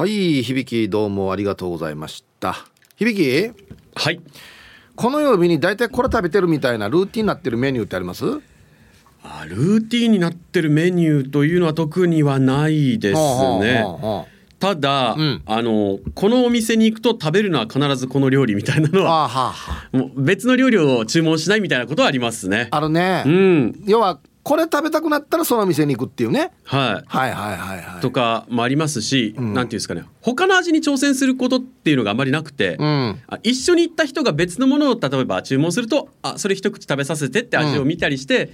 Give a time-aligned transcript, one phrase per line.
[0.00, 2.56] はい響どうもありがとうございました。
[2.96, 3.52] 響
[3.94, 4.20] はい。
[4.96, 8.24] この曜日に大体これ食べてるみたいなルーティンになってるメニューってあります？
[9.22, 13.20] あルーティンになってるメニューというのは特にはないです
[13.58, 13.84] ね。
[14.58, 15.42] ただ、うん。
[15.44, 19.52] あのこのお店に行くと食べるのは必ずこの料理みたいなのはあはあは
[19.92, 19.98] あ。
[19.98, 22.68] はもう別の料理を注文しないみたいなことはありますね。
[22.70, 23.82] ああるね、うん。
[23.84, 26.52] 要はこれ食べたくなったらその店に行くっていうね。
[26.64, 27.04] はい。
[27.06, 28.00] はいはいはいはい。
[28.00, 29.52] とかもありますし、ん。
[29.52, 30.04] なんていうんですかね。
[30.22, 33.20] 他の味に挑戦することっていうのがあまりなくて、うん。
[33.26, 38.50] あ一緒に行った人が別のものを例えば注文するとあそれ一口食べさせてって味を見たりして、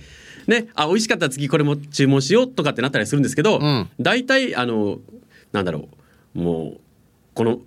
[0.47, 3.89] ねあ美味しかったら次これも注文しようとかってなったりするんですけど、ん。
[4.00, 4.98] 大体あの
[5.53, 5.89] なんだろ
[6.34, 6.39] う。
[6.41, 6.80] もう
[7.34, 7.61] この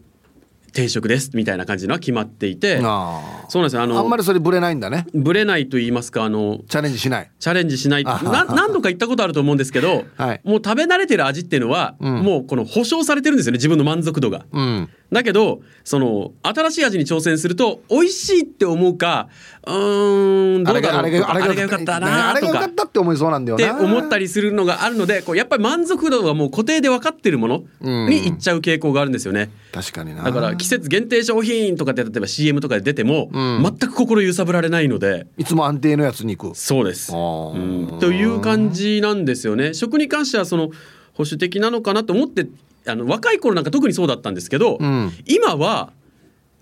[0.72, 2.80] 定食ですみたいな感じのは決まっていて。
[2.84, 5.05] あそうなんですよあのああんまりそれぶれないんだね。
[5.14, 7.32] ぶれないと言いますかあのチャレンジしない。
[7.40, 8.04] チャレンジしない。
[8.05, 10.42] あな何度か言ったことあると思うんですけど、はい。
[10.44, 14.45] もう食べ慣れてる味っていうのは、んもうこの保証されてるんですよね自分の満足度が。
[14.52, 19.30] うんだけどその新しい味に挑戦すると美味しいって思うか
[19.66, 29.50] うーんどうだろうあれがあれが良かったなあれがとか良かったって思いそうなんだよってな思ったりするのがあるのでこうやっぱり満足度がもう固定で分かってるものにいっちゃう傾向があるんですよね。
[29.72, 30.23] 確かにな。
[30.23, 33.64] だから季節限定商品とかって例えば CM とかで出ても、ん。
[33.64, 35.28] 全く心揺さぶられないので。
[35.38, 36.58] いつも安定のやつに行く。
[36.58, 37.98] そうです、うん。
[38.00, 39.73] という感じなんですよね。
[39.73, 40.70] 食に関してはその
[41.14, 42.48] 保守的なのかなと思って
[42.85, 45.11] あの若い頃なんか特にそうだったんですけど、ん。
[45.25, 45.91] 今は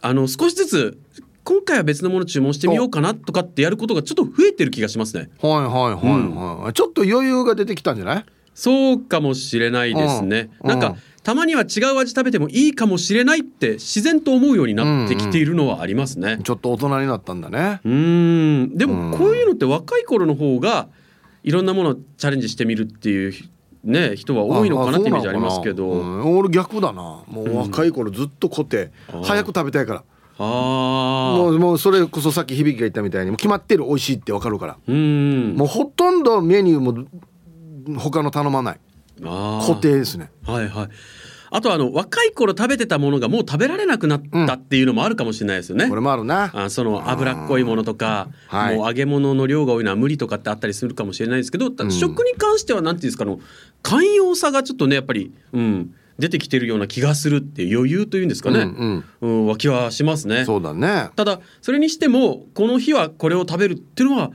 [0.02, 0.98] あの少しずつ
[1.44, 5.30] 今回は別のもの注文してみようかなとかってやることがちょっと増えてる気がしますね。
[5.42, 8.26] はいはいはいはい、ちょっと余裕が出てきたんじゃない？
[8.54, 10.50] そうかもしれないですね。
[10.62, 10.70] うん。
[10.70, 16.40] なんかたまには違う味食べてもいいかもしれないって自然と思うようになってきているのはありますね。
[16.44, 17.82] ちょっと大人になったんだね。
[17.84, 18.78] うーん。
[18.78, 20.88] でもこういうのって若い頃の方が
[21.44, 23.34] いろんなものをチャレンジしてみるっていう
[23.88, 26.38] ね人は多いのかなってイメージありますけど、うん。
[26.38, 27.02] 俺逆だな。
[27.28, 28.92] もう若い頃ずっと固定、
[29.24, 30.04] 早く食べたいから。
[30.40, 34.78] ああもうもうそれこそさっき響が言ったみたいにもう決まってる美味しいってわかるから。
[34.88, 35.56] うーん。
[35.56, 38.80] もうほとんどメニューも他の頼まない。
[39.22, 40.30] 固定ですね。
[40.46, 40.90] はいはい。
[41.50, 45.88] あとあの若い頃食べてたものがもう食べられなくなったっていうのもあるかもしれないですよね。
[45.88, 46.52] これもあるな。
[46.54, 48.76] あその脂っこいものとか、はい。
[48.76, 53.40] もう揚げ物の量が多いのは無理とかってあったりするかもしれないですけど、食に関してはなんていうんですかあの
[53.82, 59.46] 寛容さがちょっとねやっぱり、うん、出てきてるような気がするって余裕というんですかね、うんうん。
[59.48, 60.46] 湧きはしますね。
[60.46, 61.10] そうだね。
[61.16, 64.32] ただそれにしてもこの日はこれを食べるっていうのは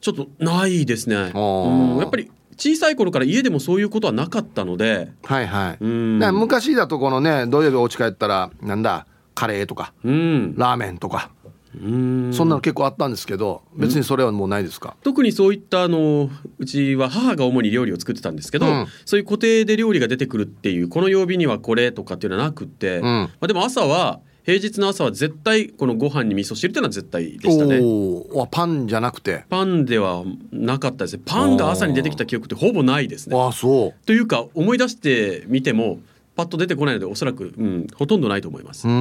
[0.00, 1.16] ちょっとないですね。
[1.16, 1.92] ー。
[1.94, 5.84] うんやっぱり小さい頃から家でもそういうことはなかったので、はいはい。
[5.84, 6.18] うん。
[6.34, 11.30] 昔だとこのね土曜日お家帰ったらなんだカレーとかうん、ラーメンとか。
[11.30, 11.33] うん
[11.76, 14.96] そんなの結構あったんですけど別にそれはもうないですか？
[15.02, 18.86] 特にそういったあのうちは母が主に料理を作ってたんですけど、うん。
[19.04, 23.02] そういう固定で料理が出てくるっていうこの曜日にはこれとかっていうのはなくって、ん。
[23.02, 27.80] まあ、でも朝は平日の朝は絶対このご飯に味噌汁っていうのは絶対でしたね。
[27.82, 29.44] おおパンじゃなくて？
[29.48, 31.22] パンではなかったですね。
[31.24, 33.38] パンが朝に出てきた記憶ってほぼないですね。
[33.38, 34.06] ああそう。
[34.06, 35.98] というか思い出してみても
[36.36, 38.86] パッと出てこないのでおそらく、うん、ほとんどないと思います。
[38.86, 38.90] う。
[38.90, 38.94] ー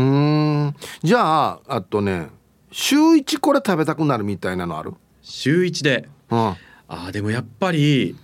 [0.68, 0.76] ん。
[1.04, 2.30] じゃああとね
[2.74, 4.94] 週一これ食べたくなるみたいなのある？
[5.22, 6.10] 週一で。
[6.30, 6.40] うん。
[6.40, 8.16] あーでもやっぱり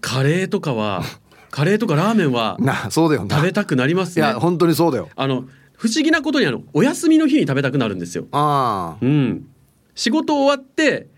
[0.00, 1.02] カレーとかは
[1.50, 3.36] カレーとかラーメンはなそうだよな。
[3.36, 4.26] 食べたくなりますね。
[4.26, 5.08] いや本当にそうだよ。
[5.14, 8.26] あの不思議なことにあのお休みの日に食べたくなるんですよ。
[8.32, 9.46] あうん、
[9.94, 11.08] 仕事終わって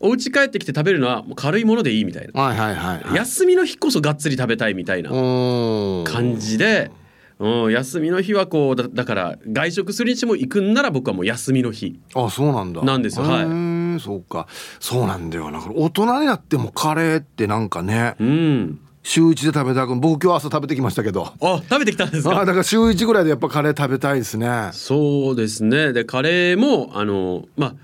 [0.00, 6.90] お家帰ってきて食べるのはもう軽いものでいいみたいな、あはいはいはい、はい、休みの日こそがっつり食べたいみたいな感じで、
[7.38, 12.00] うん、休みの日はこうだだから外食するにしても行くんなら僕はもう休みの日。
[12.14, 12.82] あそうなんだ。
[12.82, 13.24] なんですよ。
[13.24, 14.00] はい。
[14.00, 14.48] そうか。
[14.80, 15.60] そうなんだよな。
[15.74, 18.80] 大人になってもカレーってなんかねうん。
[19.04, 21.32] 週一で食べたく僕今日朝食べてきましたけど。
[21.40, 22.40] あ食べてきたんですか？
[22.40, 24.70] あだから週一ぐらいでやっぱカレー食べたいですね。
[24.72, 25.92] そうですね。
[25.92, 27.74] でカレーもあのまあ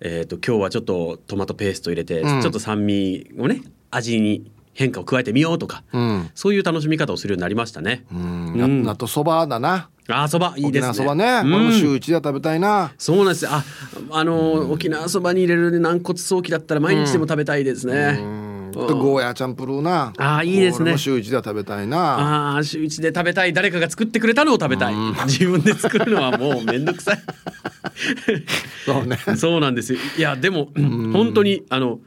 [0.00, 2.40] えー、と今日はちょっとトマトペースト入れて、うん。
[2.40, 6.30] ちょっと酸味をね味に変化を加えてみようとか、うん。
[6.34, 8.04] そういう楽しみ方をするようになりましたね。
[8.12, 8.52] うん。
[8.54, 8.82] うん。
[8.84, 9.88] なあとそばだな。
[10.08, 10.54] あーそば。
[10.56, 10.88] いいですね。
[10.88, 11.72] 沖縄そばね、うん。
[11.72, 12.92] 週一で食べたいな。
[12.98, 13.44] そうなんです。
[13.44, 13.50] よ。
[13.52, 13.64] あ、
[14.10, 18.18] あのー沖縄そばに入れる軟骨早期だったら毎日でも食べたいですね。
[18.18, 18.52] うん。
[18.72, 20.12] とゴーヤーチャンプルーな。
[20.16, 20.96] あーいいですね。
[20.96, 22.54] 週一では食べたいな。
[22.54, 23.52] ああ週一で食べたい。
[23.52, 24.94] 誰かが作ってくれたのを食べたい、
[25.26, 27.18] 自分で作るのはもうめんどくさい。
[28.86, 29.18] そうね。
[29.36, 29.98] そうなんですよ。
[30.16, 30.70] いやでも
[31.12, 32.00] 本当にあの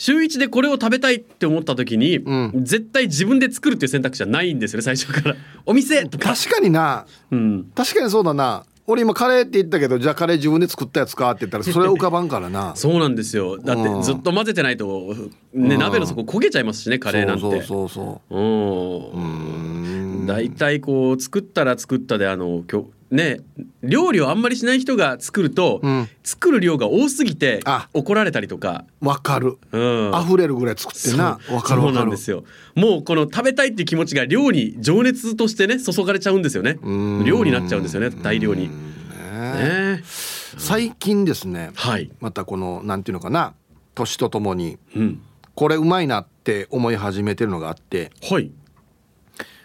[0.00, 2.64] 週一でこれを食べたいって思った時に、ん。
[2.64, 5.36] 絶対自分で作るっていう選択肢はないんですよね最初から。
[5.66, 7.04] お店とか、確かにな。
[7.30, 8.64] うん、確かにそうだな。
[8.86, 12.74] 俺今カレーって言ったけどじゃあカレー自分で作ったやつかって言ったら それは浮かばんからな。
[12.76, 13.58] そうなんですよ。
[13.58, 14.02] だってうん。
[14.02, 15.14] ずっと混ぜてないと、
[15.52, 15.78] ね、うん。
[15.78, 17.42] 鍋の底焦げちゃいますしねカレーなんて。
[17.42, 17.88] そうそうそう
[18.30, 19.18] そう。
[19.18, 20.24] うん。
[20.26, 23.40] 大体こう作ったら作ったであのきょね
[23.82, 26.08] 料理をあんまりしない人が作ると、うん。
[26.22, 27.88] 作る量が多すぎてあ。
[27.92, 28.84] 怒られたりとか。
[29.00, 29.58] わかる。
[29.72, 30.12] うん。
[30.14, 31.38] 溢れるぐらい作ってな。
[31.50, 32.44] わかるそうなんですよ。
[32.74, 36.78] もうこの食べたいっていう気持ちが量に情熱としてね注がれちゃうんですよね。
[36.82, 37.24] うん。
[37.24, 38.68] 量になっちゃうんですよね大量に。
[38.68, 39.96] ね。
[39.96, 40.02] ね。
[40.04, 41.70] 最近ですね。
[41.74, 42.10] はい。
[42.20, 43.54] またこのなんていうのかな。
[43.94, 45.22] 年とともにうん。
[45.54, 48.12] これうまいなって思い始めてるのがあって。
[48.22, 48.50] はい。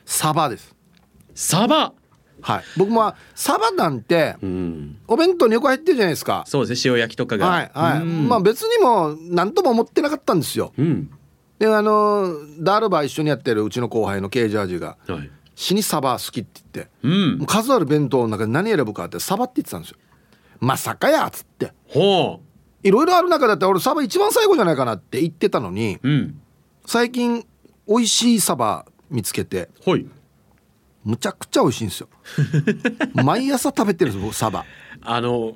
[0.05, 0.75] サバです。
[1.33, 1.93] サバ
[2.45, 2.63] はい。
[2.77, 4.97] 僕もサバなんてうん。
[5.07, 6.43] お弁当によく入ってるじゃないですか。
[6.47, 6.93] そうですね。
[6.93, 7.47] 塩焼きとかが。
[7.47, 8.01] はいはい。
[8.01, 8.27] うん。
[8.29, 10.71] まあ別にも何とも思ってなかったんですよ。
[10.77, 11.09] うん。
[11.57, 17.37] であのダールバー一緒にやってるうちの後輩のケージャージがはい「死にサバ好き」って言ってうん。
[17.39, 19.97] もう数ある弁当の中で何選ぶかってサバって言ってたんですよ
[20.59, 21.71] まさかやっつって。
[21.87, 22.41] ほ
[22.83, 26.41] いろいろある中だって俺サバ一番最後じゃないかなって言ってたのにううん。
[26.85, 27.45] 最近
[27.87, 30.05] 美味しいサバ見つけてはい
[31.05, 32.09] むちゃくちゃ美味しいんですよ。
[33.23, 34.65] 毎朝食べてるんです僕サバ。
[35.01, 35.55] あの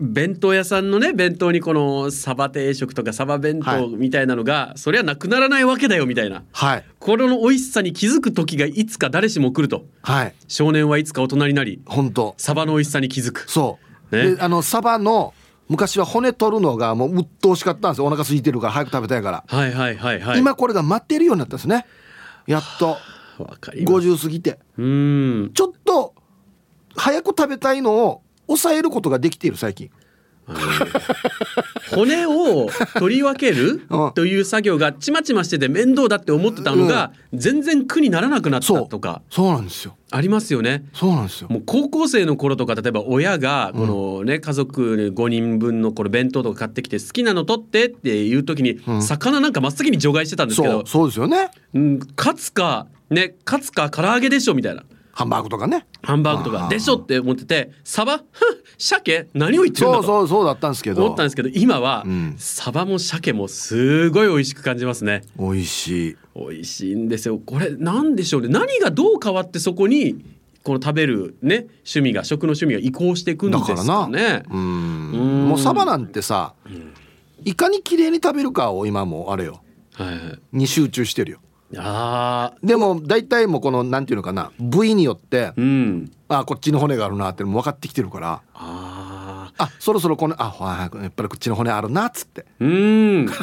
[0.00, 3.82] 弁当屋さんのね弁当にこのサバ定食とかサバ弁はい。
[3.82, 6.42] 当みたいなのが、そりゃなくならないわけだよみたいな。
[6.52, 6.84] はい。
[6.98, 9.84] これの美味しさに気づく時がいつか誰しも来ると。
[10.02, 10.34] はい。
[10.46, 12.34] 少年はいつか大人になり本当。
[12.38, 13.44] サバの美味しさに気づく。
[13.50, 13.78] そ
[14.10, 14.36] う、ね。
[14.36, 15.34] であのサバの
[15.68, 18.06] 昔は骨取るのがもう鬱陶しかったんですよ。
[18.06, 20.38] お腹空いてるから早く食べたいから、はいはいはいはい。
[20.38, 21.86] 今これが待ってるようになったんですね。
[22.46, 22.96] やっと
[23.44, 24.58] 50過ぎて。
[24.76, 25.52] うーん。
[25.52, 26.14] ちょっと
[26.96, 29.90] 早く食べたいのを抑えることができている最近。
[31.94, 34.12] 骨を取り分ける うん。
[34.12, 39.46] という作業がちまちましてて面倒だって思ってたのが全然苦にならなくなったとかそう。
[39.48, 39.96] なんですよ。
[40.10, 40.86] ありますよね。
[40.94, 41.48] そうなんですよ。
[41.50, 51.50] もう高校生の頃とか例えば親がこのね、家族5人分のこれ弁当とか買ってきて好きなの取ってっていう時に、魚なんか真っ先に除外してたんですけどそうそうですよね。
[51.74, 54.84] うん、カツかねカツか唐揚げでしょみたいな。
[55.12, 55.84] ハンバーグとかね。
[56.02, 56.68] ハンバーグとか。
[56.68, 58.22] でしょって思っててサバ？
[58.78, 59.26] 鮭？
[59.34, 61.04] 何を言ってるんだそうとそうそうだったんですけど。
[61.04, 62.34] 思ったんですけど今は、うん。
[62.38, 65.22] サバも鮭もすごい美味しく感じますね。
[65.36, 66.16] 美味しい。
[66.36, 67.40] 美味しいんですよ。
[67.44, 68.48] これなんでしょうね。
[68.48, 70.24] 何がどう変わってそこに
[70.62, 74.42] この食べるね趣味が食の趣味が移行していくんですだかねな。
[74.50, 75.48] うん。
[75.48, 76.54] もうサバなんてさ
[77.44, 79.62] いかに綺麗に食べるかを今もうあれよ。
[79.94, 80.38] はいはい。
[80.52, 81.40] に集中してるよ
[81.76, 82.66] あー。
[82.66, 86.10] でも大体もうこのなんていうのかな部位によってうん。
[86.28, 92.44] あこっちの骨があるなってのも分かってきてるからああそろそろこのあはいやっぱりこっちの骨あるなっつって。
[92.60, 93.28] ーうーん。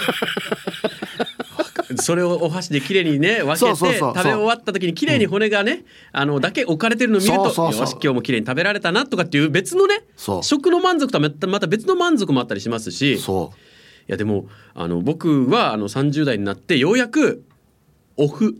[1.97, 10.03] それをお箸で綺麗にね分けて食べ終わった時に綺麗に骨がね、あのだけ置かれてるのを見るとそうよし今日も綺麗に食べられたなとかっていう別のね
[10.41, 13.13] 食の満足とはまた別の満足もあったりしますし。
[13.13, 13.51] いそ
[14.07, 17.43] やでもあの僕はあの30代になってようやく
[18.17, 18.55] お麩う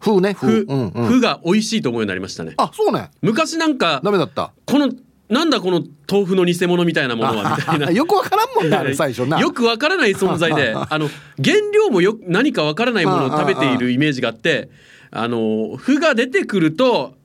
[0.00, 1.08] 風ね風麩うんうん。
[1.08, 2.54] 麩が美味しいと思うようになりましたね。
[2.56, 3.10] あそうね。
[3.22, 4.52] 昔なんかダメだった。
[4.66, 4.90] この
[5.28, 7.90] なんだこの豆腐の偽物みたいなものはみたいな。
[7.92, 9.40] よくわからんもんねあれ最初な。
[9.40, 11.08] よくわからない存在で あの
[11.42, 14.70] 原料もよ何かわからないものを食べているイメージがあって
[15.10, 17.15] あの麩が出てくると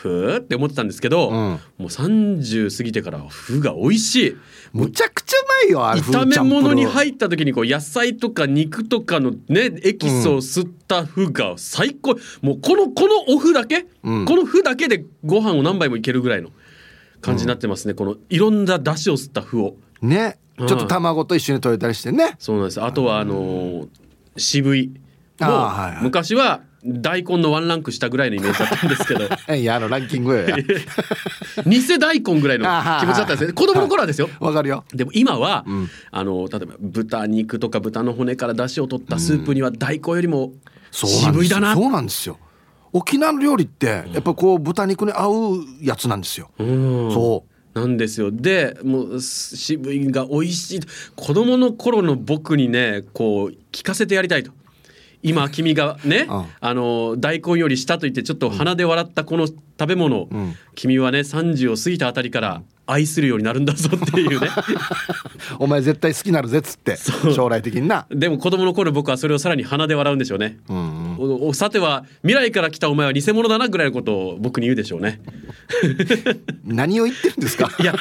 [0.00, 1.34] ふーって思ってたんですけど、うん。
[1.34, 4.36] もう30過ぎてから麩が美味しい。
[4.72, 14.24] むちゃくちゃうまいよあれ炒め物にっ入った時にこう野菜とか肉とかのねエキスを吸った麩が最高、もうこのこのお麩だけ、うん。
[14.24, 16.50] この麩だけでご飯を何杯もいけるぐらいの
[17.20, 19.76] 感じになってますね、このいろんな出汁を吸った麩を。
[20.00, 20.38] ね。
[20.58, 22.36] ちょっと卵と一緒に取れたりしてね。
[22.38, 22.82] そうなんです。
[22.82, 23.88] あとはあのー
[24.36, 24.92] 渋い
[25.40, 29.28] あも昔は大根のワンランク下ぐらいのイメージだったんですけど。
[29.54, 30.46] いやあのランキング
[31.66, 32.64] 偽大根ぐらいの
[33.00, 33.52] 気持ちだったんですね。
[33.52, 34.30] 子供の頃はですよ。
[34.40, 34.84] わかるよ。
[34.94, 35.88] でも今は、ん。
[36.10, 40.52] あの例えば豚肉とか豚の骨から出汁を取ったスープには大根よりも
[40.90, 41.74] 渋いだな。
[41.74, 42.38] そうなんですよ。
[42.92, 47.12] 沖縄の料理ってやっぱこう豚肉に合うやつなんですよ、うん。
[47.12, 47.44] そ
[47.74, 48.30] なんですよ。
[48.32, 50.80] でもうす渋いが美味しい
[51.14, 54.50] 子供の頃の僕にねこう聞かせてやりたいと
[55.22, 56.46] 今君がね、うん。
[56.60, 60.54] あの大根より下と言ってちょっと鼻で笑ったこの食べ物、ん。
[60.74, 64.48] 君はね30を過ぎたあたりから愛するようになるんだぞっていうね。
[64.48, 64.50] う
[65.64, 66.96] お前絶対好きになるぜっつって
[67.34, 68.06] 将来的にな。
[68.10, 71.16] でも子供の頃僕はそれをさらに鼻で笑うんでしょうね、うんうん。
[71.18, 75.20] おおさては未来から来たお前は偽物だなぐらいのことを僕に言うでしょうね。
[76.64, 77.70] 何を言ってるんですか？
[77.80, 77.94] いや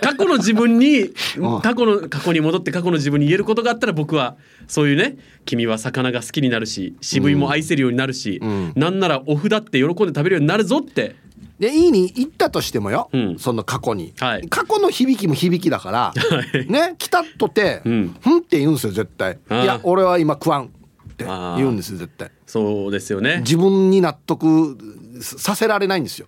[0.00, 1.60] 過去の自分にうん。
[1.60, 4.36] 過去の過去に戻って過去の自分に言えることがあったら僕は
[4.66, 8.72] そういうね君は魚が好きになるし渋いも愛せるようになるし、うん。
[8.76, 11.16] なんならお麩だって喜んで食べるようになるぞって
[11.62, 13.38] でいいに言ったとしてもよ、うん。
[13.38, 14.48] その過去に、はい。
[14.48, 16.12] 過去の響きも響きだから、
[16.66, 18.16] ね来たとて「うん。
[18.20, 20.68] ふん」って言うんですよ絶対「あーいや俺は今食わん」っ
[21.16, 22.32] て言うんですよ絶対。
[22.46, 23.42] そうですよね。
[23.44, 24.76] 自分に納得
[25.20, 26.26] させられないんですよ。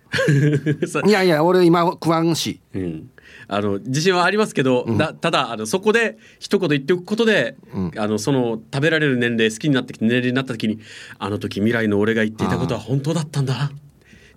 [1.05, 2.61] いやいや俺今食わんし。
[2.73, 3.09] うん、
[3.49, 7.57] あの自信はありますけど、だただあのそこで一言言っておくことで、
[7.97, 10.79] あのその食べられる年齢好きになってきて年齢になった時に
[11.19, 13.69] あの時未来の俺が言っていたことは本当だったんだ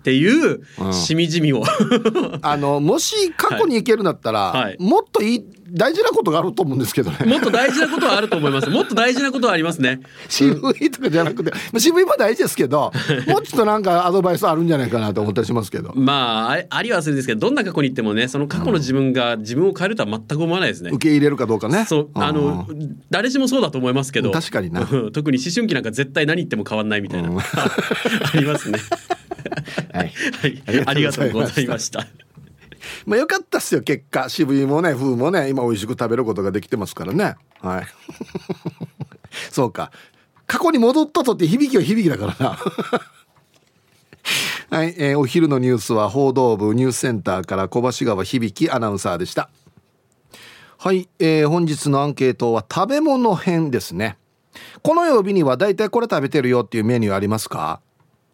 [0.09, 1.63] っていうしみじみを。
[2.41, 4.77] あのもし過去に行けるんだったら、はい。
[4.79, 7.25] ももっといい大事なことがあると思うんですけどね。
[7.25, 8.69] もっと大事なことはあると思います。
[8.69, 10.01] もっと大事なことはありますね。
[10.29, 12.91] 渋いとかじゃなくて、まあ渋いも大事ですけど
[13.27, 15.93] もうちょっとなんかアドバイスあるんじゃないかなと思ったりしますけど。
[15.97, 20.91] まああありはするんですけどどんな過去に行ってもねその過去の自分が自分を変えるとは全く思わないですね。
[20.93, 21.85] 受け入れるかどうかね。
[21.87, 22.09] そう。
[22.15, 22.67] あの
[23.09, 24.81] 誰しもそうだと思いますけど確かにな。
[24.81, 25.11] うん。
[25.11, 27.37] 特に思春期なんか絶対何言っても変わんないみたいな、うん。
[27.39, 27.43] あ
[28.35, 28.79] りますね。
[29.93, 30.13] はい。
[30.41, 30.83] はい。
[30.85, 32.07] ありがとうございました
[33.05, 34.29] まあよかったっすよ結果。
[34.29, 37.35] 渋いもね風もね今美味しく食べることができてますからね。
[37.61, 37.85] はい。
[39.51, 39.91] そうか。
[40.47, 42.59] 過去に戻ったとって響きは響きだからな。
[44.71, 49.49] はい、えーお昼のニュースは報道部ニュースセンターから小橋川響アナウンサーでした。
[50.77, 54.17] はい、えー本日のアンケートは食べ物編ですね。
[54.81, 57.81] この曜日にはだいたいこれ食べてるよっていうメニューありますか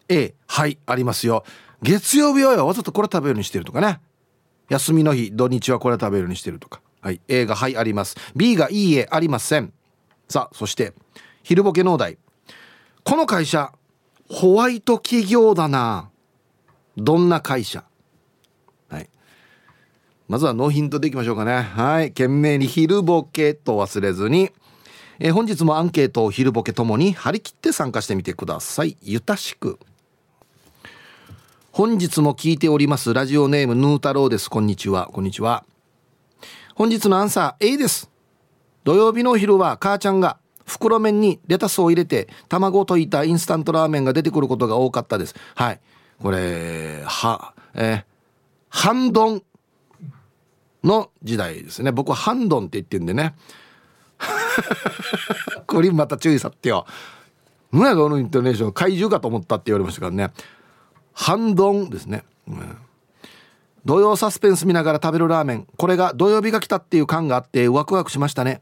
[0.08, 1.44] ？A はいありますよ。
[1.82, 4.00] 月曜日はわざとこれ食べるようにしてるとかね。
[4.68, 6.80] 休みの日土日はこれ食べるようにしてるとか。
[7.00, 7.20] はい。
[7.28, 8.16] A がはいあります。
[8.34, 9.72] B がいいえありません。
[10.28, 10.92] さあそして
[11.42, 12.18] 昼ボケ農大
[13.04, 13.72] この会社
[14.28, 16.10] ホワイト企業だな。
[16.96, 17.84] どんな会社？
[18.88, 19.08] はい。
[20.28, 21.60] まずはノーヒントでいきましょうかね。
[21.60, 22.08] はい。
[22.08, 24.50] 懸命に昼ボケと忘れずに。
[25.18, 28.96] え本日もアンケートを昼ボケともに張り切って参加してみてください。
[29.02, 29.78] ゆたしく。
[31.76, 33.12] 本日も聞いております。
[33.12, 34.48] ラジオネームヌー太郎です。
[34.48, 35.10] こんにちは。
[35.12, 35.62] こんにちは。
[36.74, 38.10] 本日のアンサー A です。
[38.84, 45.34] 土曜日のお昼は母ちゃんが袋麺にレタスを入れて卵を溶いたインスタントラーメンが出てくることが多かったです。
[45.54, 45.80] はい。
[46.22, 48.04] これはえー、
[48.70, 49.42] 半丼
[50.82, 51.92] の時代ですね。
[51.92, 53.34] 僕は半丼って言ってるんでね。
[55.68, 56.86] これまた注意さってよ。
[57.70, 58.72] 何やこのイントネーション。
[58.72, 60.32] 怪獣かと思ったって言われましたからね。
[61.18, 62.76] 半丼ですね、うん。
[63.86, 65.66] 土曜サスペンス見ながら食べるラーメン。
[65.78, 68.60] これが土曜日が来たっていう感があってワクワクしましたね。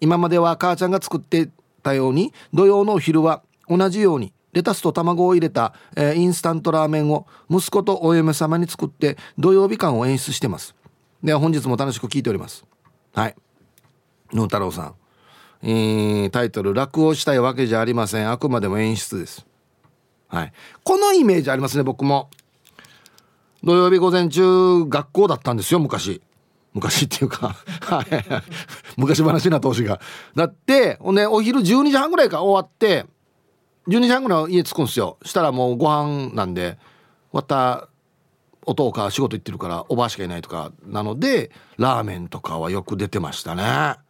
[0.00, 1.50] 今までは母ちゃんが作って
[1.82, 10.76] たように土曜のお昼は同じようにレタスと卵を入れた、えーインスタントラーメンを息子とお嫁様に作って土曜日感を演出してます。
[11.24, 12.64] では本日も楽しく聞いております。
[13.14, 13.34] はい。
[14.32, 14.94] 野太郎さん、
[15.62, 18.30] えータイトル「落語したいわけじゃありません。
[18.30, 19.44] あくまでも演出です」
[20.28, 20.52] はい。
[20.82, 22.30] このイメージありますね僕も。
[23.62, 26.22] 土曜日午前中学校だったんですよ昔。
[26.72, 27.56] 昔っていうか
[28.98, 30.00] 昔話な投資が。
[30.34, 33.06] だってほんでお昼12時半ぐらいから終わって
[33.88, 35.16] 12時半ぐらい家着くんですよ。
[35.24, 36.78] したらもうご飯なんで
[37.32, 37.88] 終わった
[38.66, 43.62] お父か仕事行ってるからおばあしかいないとかなのでラーメンとかはよく出てましたね。
[43.64, 44.00] あ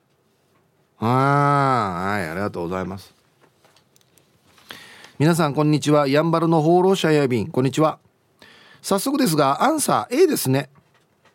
[0.99, 3.16] ーはいありがとうございます。
[5.19, 6.07] 皆さんこんにちは。
[6.07, 7.47] やんばるの放浪者やびん。
[7.47, 7.99] こんにちは。
[8.83, 10.69] 早速ですがアンサー A ですね。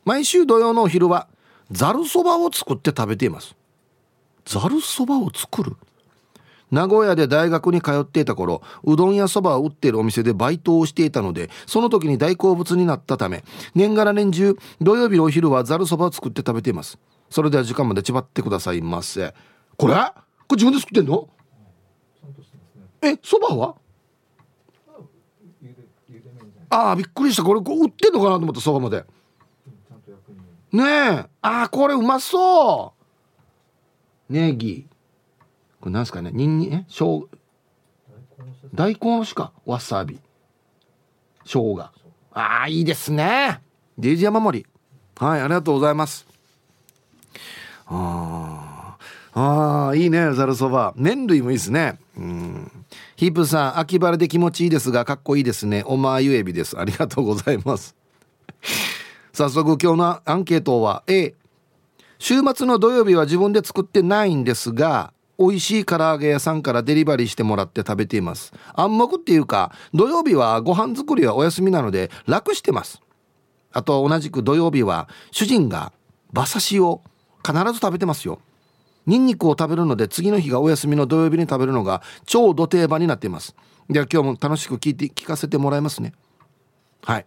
[0.05, 1.27] 毎週土曜のお昼は
[1.71, 3.55] ざるそばを作って食べています。
[4.45, 5.75] ざるそばを作る？
[6.69, 16.99] 名古屋で大学に通っていた頃うどんやそばを売っているお店でバイトをしていたのでその時に大好物になったため年がら年中土曜日のお昼はざるそばを作って食べています。
[17.31, 19.33] それでは時間までちばってくださいませ。
[19.75, 19.95] これ？
[19.95, 21.27] これ自分で作ってんの？
[23.01, 23.75] えそばは？
[26.69, 27.43] ああびっくりした。
[27.43, 29.03] これこう売ってんのかなと思ったそばまで。
[30.71, 30.85] ねえ。
[31.41, 32.93] ああこれうまそ
[34.29, 34.33] う。
[34.33, 34.87] ネギ。
[35.81, 36.31] これなんすかね？
[36.33, 36.85] ニンニンえ？
[36.87, 37.29] しょう
[38.73, 39.51] 大根おろしか。
[39.65, 40.19] わさび。
[41.43, 41.79] 生姜。
[41.81, 41.91] あ
[42.33, 43.59] あいいですね。
[43.97, 44.65] デイジ山盛り。
[45.17, 46.25] はいありがとうございます。
[47.87, 48.97] あ
[49.33, 50.93] あいいねざるそば。
[50.95, 51.99] 麺類もいいですね。
[52.15, 52.80] うん。
[53.21, 55.83] ヒープさん秋晴れで気持ちいいですがかっこいいですね。
[55.85, 56.79] おまゆえびです。
[56.79, 57.95] ありがとうございます。
[59.31, 61.35] 早速今日のアンケートは A
[62.17, 68.53] 週末の土曜日は自分で作ってないんですが美味しい唐揚げ屋さんからデリバリーしてもらって食べています。
[68.73, 69.71] 暗黙っていうか。
[69.93, 73.03] 土曜日はご飯作りはお休みなので楽してます。
[73.71, 75.93] あと同じく土曜日は主人が
[76.33, 77.03] 馬刺しを
[77.45, 78.39] 必ず食べてますよ。
[79.05, 83.55] ニンニクを食べるので次の日がお休みの土曜日に食べるのが超土定番になっています。
[83.89, 86.13] では今日も楽しく聞いて聞かせてもらいますね。
[87.03, 87.25] はい。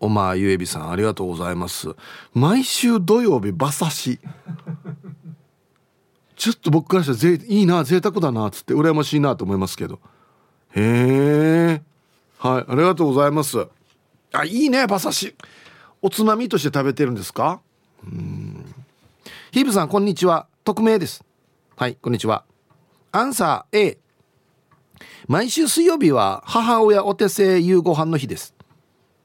[0.00, 1.94] おまゆえびさんありがとうございます。
[2.34, 4.20] 毎週土曜日馬刺し。
[6.34, 10.00] ちょっと僕からしたらぜいいな贅沢だなっつって羨ましいなと思いますけど。
[10.74, 11.82] へえ。
[12.38, 13.68] はいありがとうございます。
[14.32, 15.34] あいいね馬刺し。
[16.00, 17.60] おつまみとして食べてるんですか？
[18.04, 18.51] うん。
[19.52, 20.46] ヒーブさんこんにちは。
[20.64, 21.22] 匿名です。
[21.76, 22.46] はいこんにちは。
[23.10, 23.98] アンサー A
[25.28, 28.54] 毎週水曜日は母親お手製夕ご飯の日です。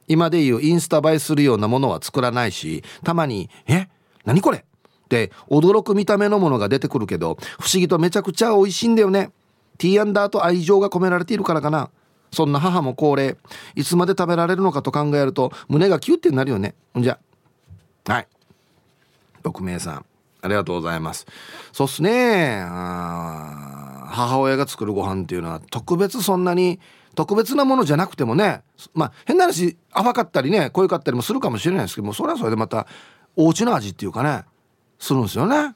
[0.05, 3.87] 今でいうインスタ映えするようなものは作らないしたまに「え？
[4.25, 9.31] 何これ?」って驚く見た目のものが出てくるけど不思議とめちゃくちゃ美味しいんだよね。
[9.77, 11.89] T アンダーと愛情が込められているからかな。
[12.33, 13.37] そんな母も高齢
[13.75, 16.75] いつまで食べられるのかと考えると胸がキュッてなるよね。
[16.99, 17.17] んじゃ
[18.05, 18.27] はい。
[19.43, 20.05] 6名さん。
[20.41, 21.25] ありがとうございます。
[21.71, 22.63] そうっすね。
[24.07, 26.79] 母親が作るご飯っていうのは特別そんなに
[27.15, 28.61] 特別なものじゃなくてもね
[28.93, 32.87] まあ変な話甘かったりね濃いかったりもするかもしれないですけどもそれはそれでまた
[33.35, 34.43] お家の味っていうかね
[34.99, 35.75] するんですよね。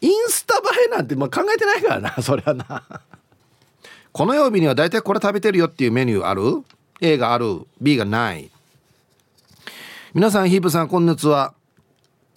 [0.00, 2.82] インスタ映えなんてまあ考えてないからな そりゃな。
[4.12, 6.64] この曜日には大体これ食べてるよっていうメニューある
[7.00, 7.66] ？A がある。
[7.80, 8.50] B がない。
[10.14, 11.52] 皆さんヒープさんこんにちは。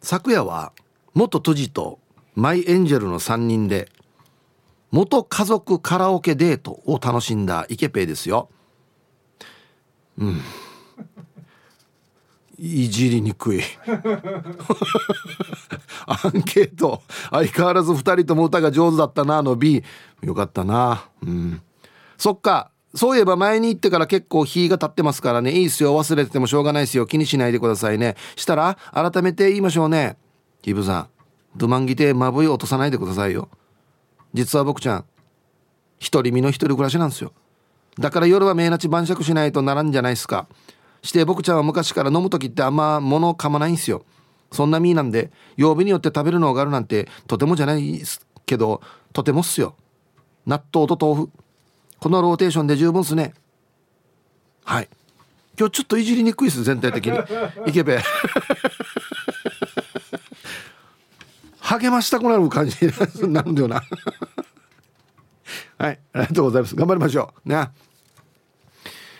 [0.02, 0.72] 昨夜は
[1.14, 2.00] 元都知と
[2.36, 3.90] マイエンジェルの3人で
[4.92, 8.50] 元家族カラオケデートを楽しんだイケペイですよ。
[10.18, 10.42] うん。
[12.58, 13.62] いじりにくい。
[16.06, 17.02] アンケート。
[17.30, 19.84] 相変わらず2人とも歌が上手だったなの B
[20.22, 21.06] よかったな。
[21.22, 21.62] うん。
[22.18, 22.72] そっか。
[22.96, 25.52] そういえば前に行ってから結構日が経ってますからね。
[25.52, 25.98] いいっすよ。
[25.98, 27.06] 忘れててもしょうがないっすよ。
[27.06, 28.16] 気にしないでくださいね。
[28.36, 30.18] したら改めて言いましょうね。
[30.62, 31.08] ヒブさん
[31.56, 33.50] ドゥマンギてまぶい落とさないでくださいよ。
[34.34, 35.06] 実は僕ちゃん
[36.12, 37.32] 独り身の一人暮らしなんですよ。
[38.00, 40.48] だから夜は命なち晩酌しないとならんじゃないですか。
[41.04, 44.04] して僕ちゃんは昔から飲む時ってあんま物を噛まないんすよ。
[44.52, 48.82] そんなミーなんで曜日によって食べるのがあるなんてとてもじゃないですけど
[49.14, 49.76] とてもっすよ。
[50.48, 51.30] 納豆と豆腐。
[52.00, 53.34] このローテーションで十分っすね。
[54.64, 54.90] はい。
[55.58, 57.20] 今日ちょっといじりにくいです全体的に。
[57.68, 58.00] いけべ
[61.60, 63.84] 励ましたくなる感じになるんだよな。
[65.78, 66.00] はい。
[66.14, 66.76] ありがとうございます。
[66.76, 67.50] 頑張りましょう。
[67.50, 67.68] ね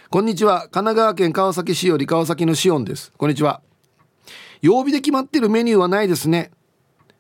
[0.10, 0.62] こんにちは。
[0.62, 3.12] 神奈川県川崎市より川崎のシオンです。
[3.18, 3.62] こんにちは。
[4.62, 6.52] 曜日で決まってるメニューはないですね。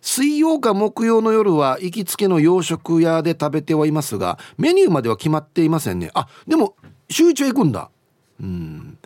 [0.02, 6.12] 水曜か木曜の夜は行きつけの洋食屋で食べてはいますがメニューまでは決まっていませんね。
[6.14, 6.76] あでも
[7.10, 7.90] 週一は行くんだ。
[8.42, 8.98] うん。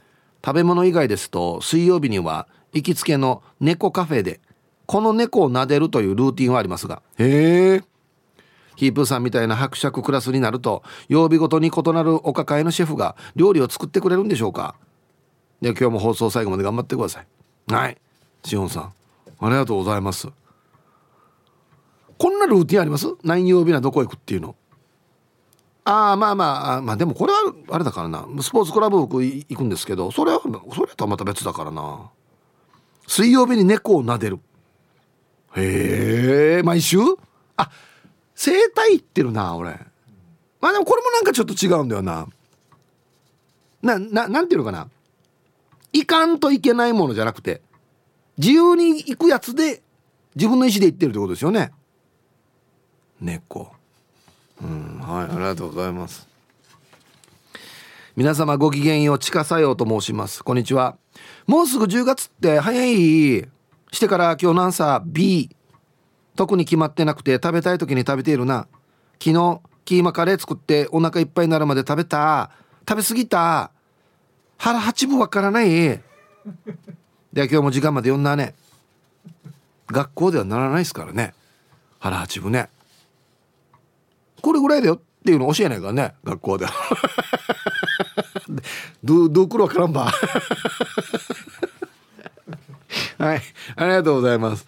[0.45, 4.41] 食べ物以外ですと水曜日には行きつけの猫カフェで
[4.85, 7.01] この猫を撫でるというルーティンはありますが。
[7.17, 7.83] へえ。
[8.75, 14.75] ヒープーさんみたいな伯爵クラスになると曜日ごとに異なるお抱えのシェフが料理を作ってくれるんでしょうか。
[15.61, 17.27] で今日も放送最後まで頑張ってください。
[17.71, 17.97] はい。
[18.43, 18.93] しおんさん
[19.39, 20.27] ありがとうございます
[22.17, 23.07] こんなルーティンあります？
[23.23, 24.55] 何曜日などこ行くっていうの。
[25.85, 28.25] ああまあまあまあでもこれはあれだからな。
[28.41, 30.47] スポーツクラブ僕行くんですけどそれはそ
[30.85, 32.09] れとはまた別だからな。
[33.07, 34.39] 水曜日に猫を撫でる。
[35.55, 36.99] へえ毎週？
[37.57, 37.69] あ
[38.33, 39.77] 整体行ってるな俺。
[40.61, 42.27] まあでもこれもなんかちょっと違うんだよな。
[43.81, 44.87] なななんていうのかな。
[45.91, 47.61] 行かんといけないものじゃなくて
[48.37, 49.83] 自由に行くやつで
[50.35, 51.71] 自分の意思で行ってるってことですよね。
[53.23, 53.71] 猫。
[54.61, 56.27] うんはいありがとうございます。
[58.15, 60.43] 皆様ごきげんよう地下作用と申します。
[60.43, 60.97] こんにちは。
[61.47, 63.47] もうすぐ10月って早い
[63.91, 65.55] してから今日の朝 B
[66.35, 68.67] 特に決まってなくて食べたい時に食べているな。
[69.19, 72.51] 昨日キーマカレー作ってお腹いっぱいになるまで食べた。
[72.87, 73.71] 食べ過ぎた。
[74.57, 75.69] 腹八分わからない。
[75.69, 76.01] で
[77.33, 78.53] 今日も時間まで読んだね。
[79.87, 81.33] 学校ではならないですからね。
[81.99, 82.69] 腹八分ね。
[84.43, 86.65] これぐらいだよっていうの教えないからね学校で
[89.01, 90.11] ど どうくるわからんば。
[93.17, 93.41] はい
[93.77, 94.65] ありがとうございます。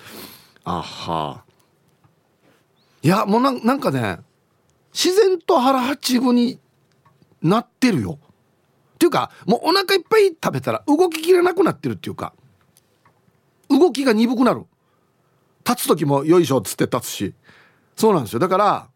[0.64, 1.44] あは。
[3.04, 4.20] いやもうなんなんかね
[4.94, 6.58] 自然と腹八分に
[7.42, 8.18] なってるよ。
[8.94, 12.32] っていうかもうお腹いっぱい食べたら動ききれなくなってるっていうか
[13.70, 14.64] 動きが鈍くなる。
[15.68, 17.34] 立つ時もよいしょっつって立つし。
[17.98, 18.40] そうなんですよ。
[18.40, 18.88] だから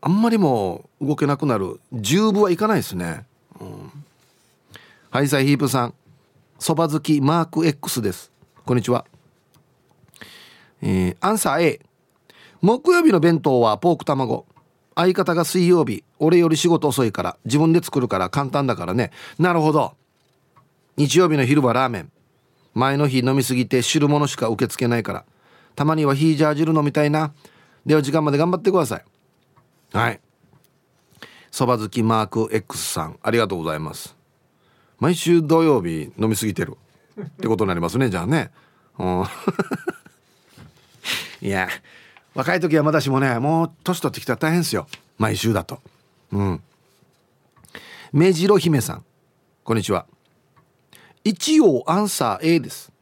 [0.00, 1.80] あんまりもう動けなくなる。
[1.92, 3.24] 十分はいかないですね、
[3.60, 3.92] うん、
[5.10, 5.94] はいサイヒープさん。
[6.58, 8.30] そば好きマーク X です。
[8.64, 9.04] こんにちは。
[10.82, 11.80] えー、アンサー A
[12.62, 14.46] 木曜日の弁当はポーク卵。
[14.94, 16.04] 相方が水曜日。
[16.18, 17.36] 俺より仕事遅いから。
[17.44, 18.30] 自分で作るから。
[18.30, 19.10] 簡単だからね。
[19.38, 19.94] なるほど。
[20.96, 22.12] 日曜日の昼はラーメン。
[22.74, 25.24] 前の日飲みすぎて汁物しか受け付けないから。
[25.74, 27.32] たまにはヒージャー汁飲みたいな。
[27.84, 29.04] では時間まで頑張ってください。
[29.92, 30.20] はい。
[31.50, 34.14] そば好きマーク X さんありがとうございます。
[34.98, 36.76] 毎週土曜日飲みすぎてる。
[37.20, 38.50] ってことになりますねじゃあね。
[38.98, 39.24] うん。
[41.40, 41.68] いや
[42.34, 44.86] 若い時はまだしもねもう年取ってきたら大変ですよ。
[45.18, 45.80] 毎週だと。
[46.32, 46.62] うん。
[48.12, 49.04] 目白姫さん
[49.64, 50.06] こんにちは。
[51.24, 52.92] 一応アンサー A です。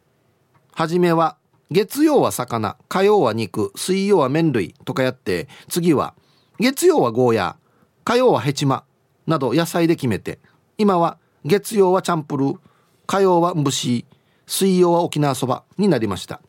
[0.72, 1.36] はじめは
[1.70, 6.14] 月曜は魚火曜は肉水曜は麺類とかやって次は
[6.58, 7.64] 月曜はゴーヤー
[8.04, 8.84] 火曜はヘチマ
[9.26, 10.38] など野菜で決めて
[10.78, 12.58] 今は月曜はチャンプルー
[13.06, 14.06] 火曜は蒸し
[14.46, 16.40] 水曜は沖縄そばになりました。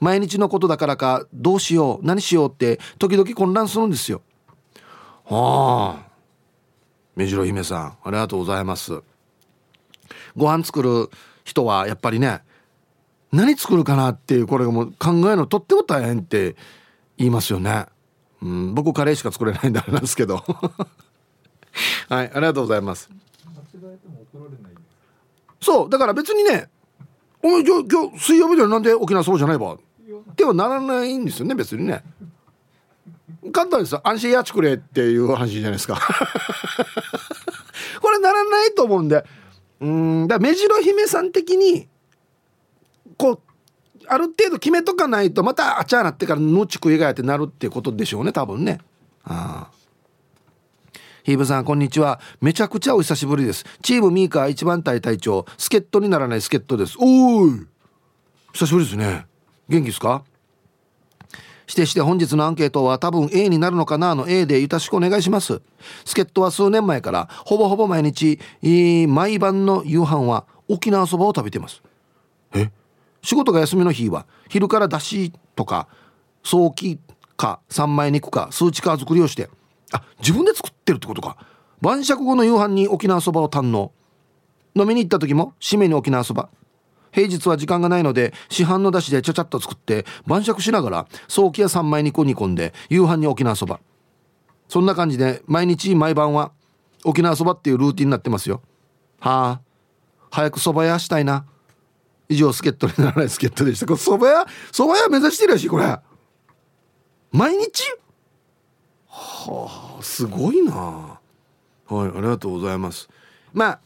[0.00, 4.22] 毎日のことだからかどうしよう何しようって時々混乱するんですよ。
[5.24, 6.08] はあ
[7.16, 9.02] 目白姫さんありがとうございます。
[10.36, 11.10] ご飯作る
[11.44, 12.42] 人はやっぱりね
[13.32, 16.56] 何作るかなっていうこれがもう考えるのとっても大変って
[17.16, 17.86] 言いますよね、
[18.42, 20.44] うん、僕カレーしか作れないんであれなんですけど。
[22.08, 23.08] はいありがとうございます。
[25.60, 26.68] そうだから別にね
[27.42, 29.78] 「お前今日水曜日でなんで沖縄そうじゃないば?」っ
[30.36, 32.04] てはならないんですよね別にね。
[33.52, 34.00] 簡単ですよ。
[34.04, 35.98] 安心やちくれっていう話じゃないですか。
[38.00, 39.24] これならないと思うんで。
[39.80, 41.88] うんだ目白姫さん的に
[43.16, 43.40] こう
[44.08, 48.78] ある程度決めとかないとまたあちゃーなってからのちく以外ってなるってことでしょうね多分ね。
[49.24, 49.78] ああ。
[51.24, 52.20] ヒーブさんこんにちは。
[52.40, 53.66] めちゃくちゃお久しぶりです。
[53.82, 56.96] チームミーカー一番隊隊長助っ人にならない助っ人です。
[56.98, 57.66] おーい。
[58.52, 59.26] 久しぶりですね。
[59.68, 60.24] 元気ですか？
[61.66, 65.60] してして本日のアンケートは多分 A になるのかなの A でよろしくお願いします。
[66.06, 68.38] 助っ人は数年前からほぼほぼ毎日
[69.06, 71.82] 毎晩の夕飯は沖縄そばを食べてます。
[72.54, 72.70] え？
[73.22, 75.88] 仕事が休みの日は昼からだしとか
[76.42, 76.98] 早期
[77.36, 79.48] か三枚肉か数値化作りをして
[79.92, 81.36] あ自分で作ってるってことか。
[81.80, 83.92] 晩酌後の夕飯に沖縄そばを堪能。
[84.74, 86.48] 飲みに行った時も締めに沖縄そば。
[87.12, 93.80] 平日は時間がないので市販のだしでちゃちゃっと作って晩酌しながら早期や三枚肉を煮込んで夕飯に沖縄そば。
[94.68, 96.52] そんな感じで毎日毎晩は
[97.04, 98.60] 沖縄そばっていうルーティンになってますよ。
[99.20, 99.60] はあ
[100.30, 101.46] 早くそば屋したいな。
[102.28, 103.86] 以上助っ人にならない助っ人でした。
[103.86, 104.46] これそば屋？
[104.70, 105.98] そば屋目指してるやしいこれ。
[107.32, 107.82] 毎日？
[109.08, 110.74] はあすごいな。
[110.74, 111.18] は
[112.04, 113.08] いありがとうございます。
[113.52, 113.80] まあ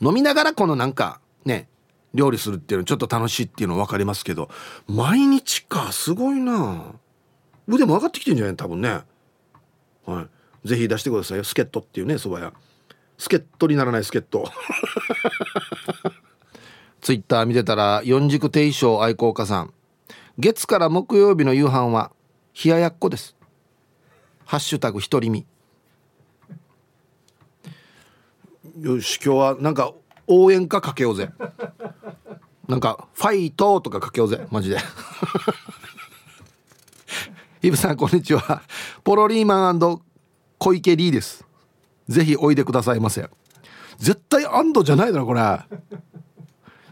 [0.00, 1.68] 飲みながらこのなんかね
[2.14, 4.48] 料理するっていうのちょっと楽しいっていうの分かりますけど
[4.86, 6.94] 毎日かすごいな。
[7.66, 8.56] 腕も上がってきてんじゃない？
[8.56, 9.00] 多分ね。
[10.06, 10.28] は
[10.64, 10.68] い。
[10.68, 11.44] ぜひ出してくださいよ。
[11.44, 12.52] 助っ人っていうねそば屋。
[13.18, 14.44] 助っ人にならない助っ人
[17.04, 19.74] ツイッター見てたら四軸定称愛好家さん。
[20.38, 22.10] 月から木曜日の夕飯は
[22.64, 23.36] 冷ややっこです。
[24.46, 25.44] ハッシュタグ独り身。
[28.80, 29.92] よし今日はなんか
[30.26, 31.28] 応援歌かけようぜ。
[32.68, 34.78] なんかファイトとかかけようぜマジで。
[37.60, 38.62] イブさんこんにちは。
[39.04, 40.00] ポロリーマン
[40.56, 41.44] 小池リーです。
[42.08, 43.28] ぜひおいでくださいませ。
[43.98, 45.42] 絶対アンドじゃないだろこれ。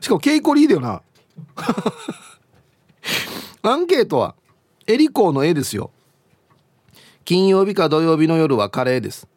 [0.02, 1.00] しかもケイコリーだよな。
[3.62, 4.34] アンケートは
[4.88, 5.92] エリコーの絵ですよ。
[7.24, 9.28] 金曜日か土曜日の夜はカレーです。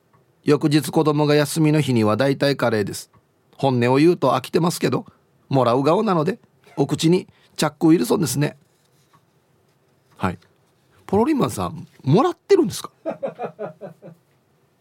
[0.43, 3.11] 翌日子供が休みの日には大体カレーです。
[3.57, 5.05] 本音を言うと飽きてますけど
[5.49, 6.39] もらう側なので
[6.77, 8.57] お口にチャックウィルソンですね。
[10.17, 10.39] はい。
[11.05, 12.89] ポロリマンさんもらってるんですか？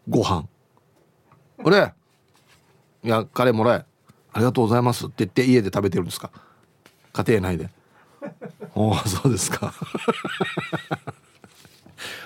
[0.09, 0.47] ご飯。
[1.59, 1.93] 俺
[3.03, 3.85] いやカレーもらえ。
[4.35, 5.05] ありがとうございます。
[5.05, 6.29] って言って家で食べてるんですか？
[7.13, 7.69] 家庭内で。
[8.75, 9.73] おおそうですか。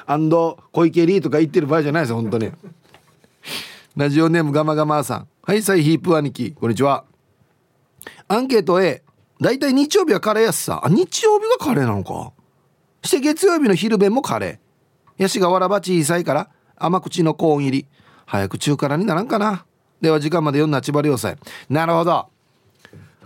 [0.07, 2.51] アンド小池リーとか言ってる場合じゃないですよ本当に。
[3.95, 5.27] ラジオネームガマガマさん。
[5.43, 7.05] はいサイヒープ兄貴こんにちは。
[8.27, 9.03] アンケート A
[9.39, 10.81] だいたい日曜日はカレーやすさ。
[10.83, 12.31] あ日曜日がカレーなのか。
[13.03, 15.21] して月曜日の昼弁もカレー。
[15.21, 17.85] ヤシがわらば小さいから甘口のコーン入り。
[18.25, 19.65] 早く中辛にならんかな
[20.01, 21.35] では時間まで読んだ千葉良さ
[21.69, 22.29] なるほど。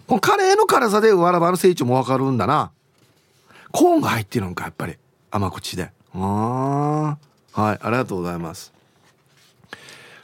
[0.07, 2.71] このカレーの辛さでわらばの成長もわかるんだな。
[3.71, 4.97] コーンが入ってるのかやっぱり。
[5.31, 5.91] 甘口で。
[6.13, 7.17] あ
[7.53, 8.73] はいありがとうございます。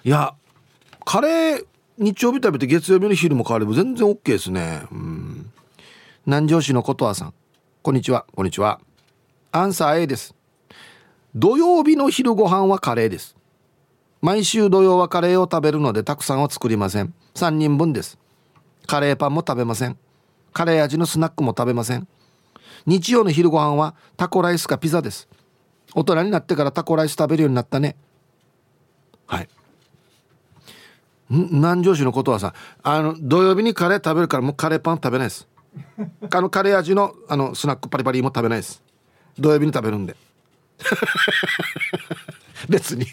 [0.04, 0.34] いや
[1.06, 1.66] カレー
[1.98, 4.84] 日曜日食べて月曜日の昼も変われば全然 OK ですね。
[4.92, 5.52] うん。
[6.26, 7.34] 南城市のことわさん。
[7.82, 8.26] こんにちは。
[8.36, 8.80] こんにちは。
[9.52, 10.36] アンサー A です。
[11.36, 13.36] 土曜日の昼ご飯はカレーです。
[14.22, 17.14] 毎週土曜はカレーを食べるのでたくさんは作りません。
[17.36, 18.18] 3人分です。
[18.86, 19.98] カレーパンも食べません。
[20.52, 22.08] カレー味のスナックも食べません。
[22.86, 25.30] 日曜の昼ご飯はタコライスかピザです。
[25.96, 27.96] 大人になってからタコライス食べるようになったね。
[29.26, 29.50] はい。
[31.30, 35.48] 南城市のことはさあの土曜日にカレー食べるからもうカレーパン食べないです。
[36.32, 38.82] あのカレー味のあのスナックパリパリも食べないです。
[39.38, 40.16] 土曜日に食べるんで。
[42.68, 43.06] 別に。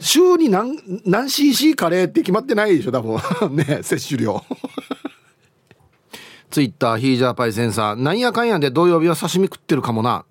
[0.00, 3.20] 週に何何 cc カレーって決まってないでしょ多分。
[3.56, 4.42] ね摂取量。
[6.50, 7.94] ツイッターヒージャーパイセンサー。
[7.94, 10.24] なんやかんやで土曜日は刺身食ってるかもな。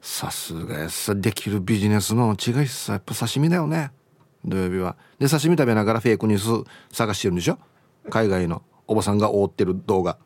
[0.00, 1.14] さすがやさ。
[1.14, 3.90] できるビジネスの違いっさやっぱ刺身だよね。
[4.44, 4.96] 土曜日は。
[5.18, 7.58] で刺身食べながらフェイクニュース探してるんでしょ。
[8.10, 10.18] 海外のおばさんが覆ってる動画。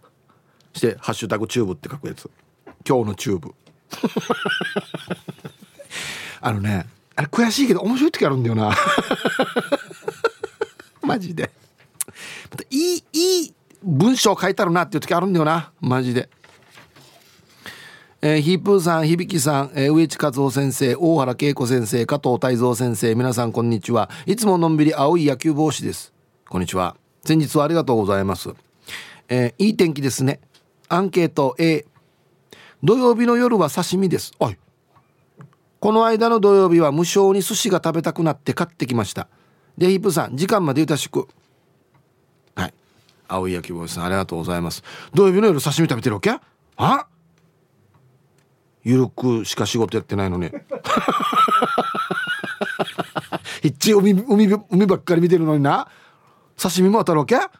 [0.74, 2.30] して「ハッシュタグチューブ」って書くやつ。
[2.86, 3.54] 今日のチューブ。
[6.40, 6.86] あのね
[7.16, 8.74] あれ悔しいけど面白い時あるんだよな
[11.02, 11.50] マジで
[12.70, 16.28] いいいい文章書いてあるなっていう時あるんだよなマジで
[18.24, 24.08] えー、ヒープーさん、響さん、えー、植地和夫先生、大原恵子先生、加藤泰造先生、皆さんこんにちは。
[24.26, 26.12] いつものんびり青い野球帽子です。
[26.48, 26.94] こんにちは。
[27.24, 28.50] 先日はありがとうございます。
[29.28, 30.38] えー、いい天気ですね。
[30.88, 31.84] アンケート A。
[32.84, 34.30] 土曜日の夜は刺身です。
[34.38, 34.56] おい。
[35.82, 39.26] この間の土曜日は無償に寿司が食べたくなって買ってきました。
[39.76, 41.26] で、ヒープさん、時間までゆたしく。
[42.54, 42.74] はい。
[43.26, 44.84] 青い焼き帽子さん、ありがとうございます。
[45.12, 46.38] 土曜日の夜刺身食べてるわけ？
[46.76, 47.06] あ
[48.84, 50.50] ゆるくしか仕事やってないのに
[53.64, 55.88] 一応海海海ばっかり見てるのにな
[56.56, 57.34] 刺身も当たるわけ？
[57.36, 57.50] あ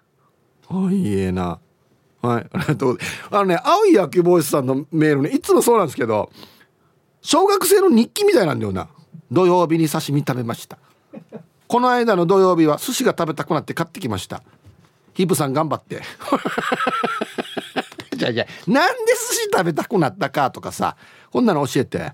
[0.92, 1.58] いいえな
[2.22, 2.98] はいありがとう
[3.32, 6.30] あのね青い野球ボーイスさんのメールねいつもそうなんですけど
[7.22, 8.88] 小学生の日記みたいなんだよな。
[9.30, 10.78] 土曜日に刺身食べました。
[11.68, 14.42] この間の土曜日は寿司が食べたくなって買ってきました。
[15.14, 16.02] ヒブさん頑張って。
[18.14, 20.96] じゃじゃなんで寿司食べたくなったかとかさ
[21.30, 22.12] こんなの教えて。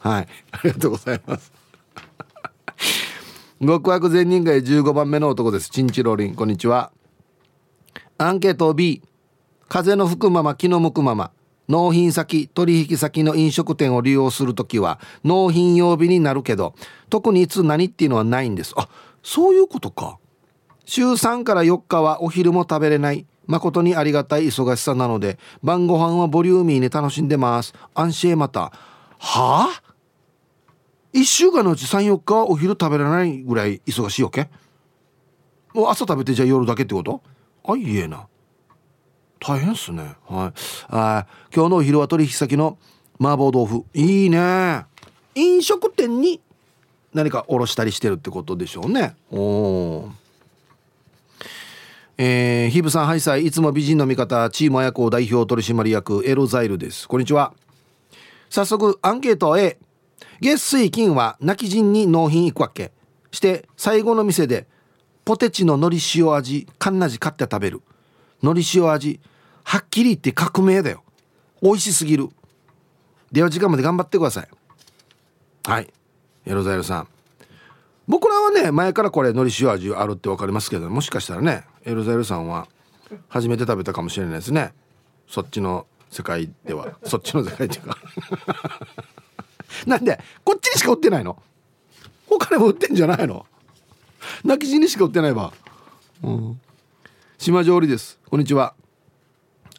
[0.00, 0.28] はい。
[0.52, 1.52] ありがとうございます。
[3.60, 5.70] 極悪善人街15番目の男です。
[5.70, 6.34] チンチロリン。
[6.34, 6.90] こんにちは。
[8.18, 9.02] アンケート B
[9.68, 11.30] 風の吹くまま気の向くまま。
[11.68, 16.74] 納品先取引先の飲食店を利用する時は納品曜日になるけど
[17.10, 18.74] 特にいつ何っていうのはないんです。
[18.76, 18.88] あ
[19.22, 20.18] そういうことか。
[20.84, 23.26] 週3から4日はお昼も食べれない。
[23.48, 27.74] 誠にありがたい忙しさなので晩ご飯はボリューミーに楽しんでます。
[27.94, 28.72] 安心また。
[29.18, 29.82] はあ
[31.12, 34.48] ？1週間のうち34日はお昼食べれないぐらい忙しいわけ？
[35.74, 37.22] もう朝食べてじゃあ夜だけってこと？
[37.64, 38.26] あいえな。
[39.40, 40.16] 大変っすね。
[40.26, 40.58] はい。
[40.88, 42.78] あ今日のお昼は取引先の
[43.20, 43.84] 麻婆豆腐。
[43.94, 44.84] いいね。
[45.34, 46.40] 飲食店に
[47.12, 49.14] 何かおろしたりしてるってことでしょうね。
[49.30, 50.10] おお
[52.18, 53.46] えー、ヒブさんハイサイ。
[53.46, 54.48] いつも美人の味方。
[54.50, 56.22] チーム綾子代表取締役。
[56.26, 57.06] エロザイルです。
[57.06, 57.52] こんにちは。
[58.48, 59.78] 早速アンケート A
[60.40, 62.92] 月水金は泣き人に納品行くわけ。
[63.32, 64.66] して最後の店で
[65.24, 67.82] ポテチの海苔塩味カンナジ買って食べる。
[68.42, 69.20] 海苔塩味。
[69.64, 71.02] はっきり言って革命だよ。
[71.60, 72.28] 美味しすぎる。
[73.32, 74.48] では時間まで頑張ってください。
[75.64, 75.92] はい。
[76.44, 77.08] エロザイルさん。
[78.06, 82.68] 僕らはね前からこれ海苔塩味あるって分かりますけどもしかしたらねエルザエルさんは
[83.28, 84.72] 初めて食べたかもしれないですね。
[85.28, 86.96] そっちの世界では。
[87.04, 87.98] そっちの世界っていうか。
[89.86, 91.42] なんでこっちにしか売ってないの？
[92.28, 93.44] 他でも売ってんじゃないの？
[94.44, 95.52] 泣き死にしか売ってないわ。
[96.22, 96.60] うん。
[97.38, 98.18] 島上りです。
[98.30, 98.74] こんにちは。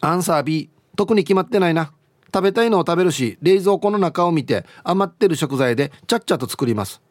[0.00, 1.92] アンサー B 特に決まってないな。
[2.32, 7.02] 食べたいのを食べるし冷蔵庫の中を見て余ってる食材でちゃっちゃと作ります。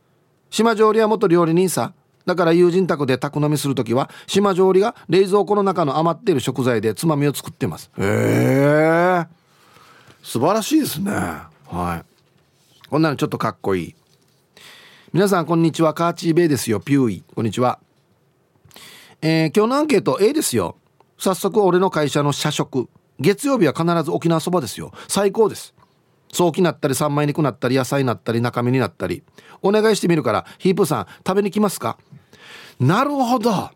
[0.49, 1.93] 島上りは元料理人さ
[2.25, 7.91] だから友人宅で宅飲みする時は島上りが冷蔵庫の中の余っている食材でつまみを作ってます。
[7.97, 9.27] へえ。
[10.23, 11.11] 素晴らしいですね。
[11.11, 12.89] はい。
[12.89, 13.95] こんなのちょっとかっこいい。
[15.13, 15.93] 皆さんこんにちは。
[15.93, 16.79] カーチーベイですよ。
[16.79, 17.23] ピューイ。
[17.35, 17.79] こんにちは
[19.21, 20.77] えー、今日のアンケート A ですよ。
[21.17, 22.87] 早速俺の会社の社食。
[23.19, 24.91] 月曜日は必ず沖縄そばですよ。
[25.07, 25.73] 最高です。
[26.31, 29.23] 早期なったり三枚肉なったり野菜なったり中身になったり。
[29.63, 31.97] お願いしてみるからヒープさん食べに来ますか？
[32.79, 33.49] なるほど。
[33.49, 33.71] は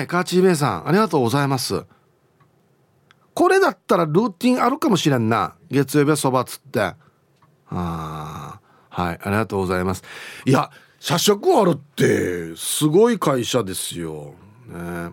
[0.00, 1.84] いカーチーベイさんありがとうございます。
[3.34, 5.54] これだったらルーティンあるかもしれんな。
[5.70, 6.80] 月曜日はそばつって。
[6.80, 6.96] あ
[7.70, 8.60] あ
[8.90, 10.02] はいありがとうございます。
[10.46, 14.34] いや社食あるってすごい会社ですよ、
[14.66, 15.10] ね。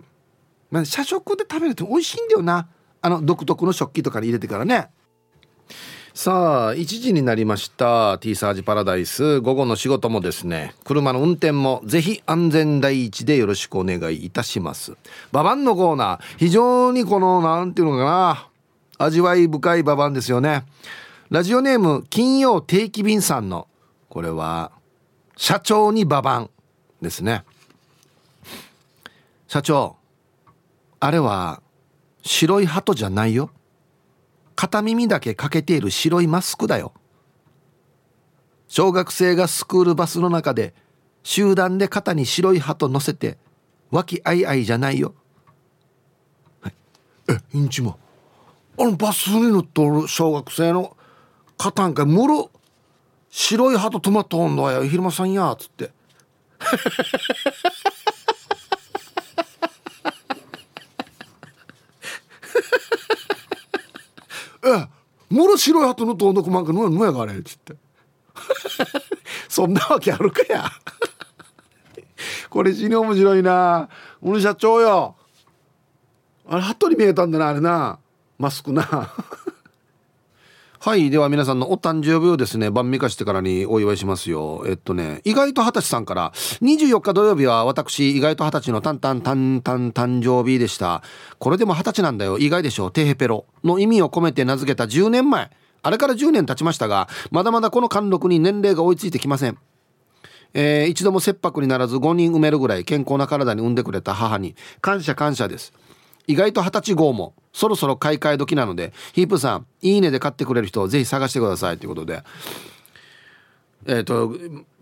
[0.71, 2.67] まあ、社食で食べるって美味しいんだよな。
[3.01, 4.89] あの独特の食器とかに入れてからね。
[6.15, 8.17] さあ1時になりました。
[8.19, 9.41] T サージパラダイス。
[9.41, 10.73] 午後の仕事もですね。
[10.85, 14.95] 車の運転もぜひ安全第一でよろしくお願いいたします。
[15.31, 16.19] ババンのコーナー。
[16.37, 18.47] 非常にこの何ていうのかな。
[18.97, 20.65] 味わい深いババンですよね。
[21.29, 23.67] ラジオネーム金曜定期便さんの。
[24.09, 24.71] これは
[25.37, 26.49] 社長にババン
[27.01, 27.43] ですね。
[29.47, 29.97] 社長
[30.99, 31.61] あれは
[32.21, 33.51] 白い鳩じゃないよ。
[34.55, 36.93] 片耳だけかけている白いマスクだよ。
[38.67, 40.73] 小学生がスクールバスの中で
[41.23, 43.37] 集団で肩に白い鳩乗せて
[43.91, 45.13] 和気あいあいじゃないよ、
[46.61, 46.73] はい、
[47.29, 47.97] えインチも
[48.77, 50.97] あのバスに乗っとる小学生の
[51.57, 52.49] 肩んかむる
[53.37, 55.91] 白い鳩止まっとんのや昼間さんやっつって。
[64.63, 64.87] え
[65.29, 67.75] もろ白い鳩のとんどくまんかぬやがあれっつって。
[69.49, 70.71] そんなわけあるかや。
[72.49, 73.89] これ死に面白いな。
[74.21, 75.17] 俺社長よ。
[76.47, 77.99] あれ鳩に見えたんだなあれな。
[78.39, 79.13] マスクな。
[80.85, 81.09] はい。
[81.09, 84.63] では皆さんのお誕生日をですね晩味化してからにお祝いしますよ。
[84.67, 91.01] えっとね意外と二十歳さんから24日土曜日は私意外と二十歳のタンタンタンタン誕生日でした
[91.39, 95.49] これでも二十歳なんだよ意外でしょテヘペロの意味を込めて名付けた10年前
[95.81, 99.57] あれから10年経ちましたがまだまだこの貫禄に年齢が追いついてきません
[100.53, 105.73] えー、一度も切迫にならず5人埋めるぐらい健康な体に産んでくれた母に感謝感謝です
[106.27, 112.23] 意外と二十歳号もそろそろ買い替え時なのでヒープさんいいねで買ってくれる人をぜひ探してくださいということで。
[113.88, 114.35] えっ、ー、と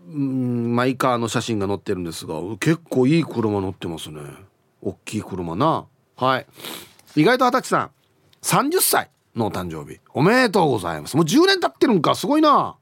[0.06, 4.20] マイカーの写真が載ってるんですが結構いい車乗ってますね。
[4.82, 5.86] 大きい車な。
[6.16, 6.46] はい。
[7.16, 7.90] 意外と二十歳さ
[8.64, 10.00] ん30歳のお誕生日。
[10.12, 11.16] おめでとうございます。
[11.16, 12.14] もう10年経ってるんか。
[12.14, 12.76] すごいな。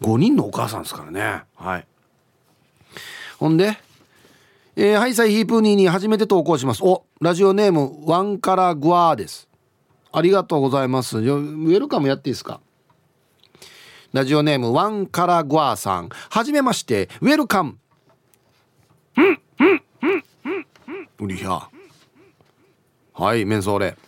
[0.00, 1.42] 5人のお母さんですからね。
[1.54, 1.86] はい。
[3.38, 3.78] ほんで
[4.82, 6.82] えー、ハイサイヒープーニーに初めて投稿します。
[6.82, 9.46] お、ラジオネームワンカラグアーです。
[10.10, 11.18] ありがとうございます。
[11.18, 12.62] ウェルカムやっていいですか？
[14.14, 16.08] ラジオネームワンカラグアーさん。
[16.08, 17.76] はじめまして、ウェルカム。
[19.18, 20.24] うん、うん、うん、
[21.20, 21.26] うん。
[21.26, 21.68] うりゃ。
[23.12, 23.98] はい、メンソーレ。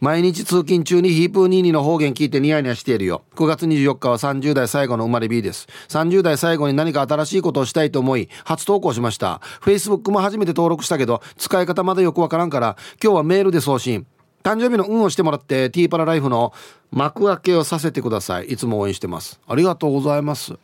[0.00, 3.24] 毎日通勤中にヒープーニーニーの方言聞いてニヤニヤしているよ。
[3.34, 5.66] 9月24日は30代最後の生まれ B です。
[5.88, 9.40] 30代最後に何か新しいことをしたいと思い初投稿しました。
[9.60, 14.06] Facebook も初めて登録したけど使い方まだよくわからんから今日はメールで送信。
[14.44, 16.52] 誕生日の運をしてもらってティーパラライフの
[16.92, 18.46] 幕開けをさせてください。
[18.46, 19.40] いつも応援してます。
[19.48, 20.54] ありがとうございます。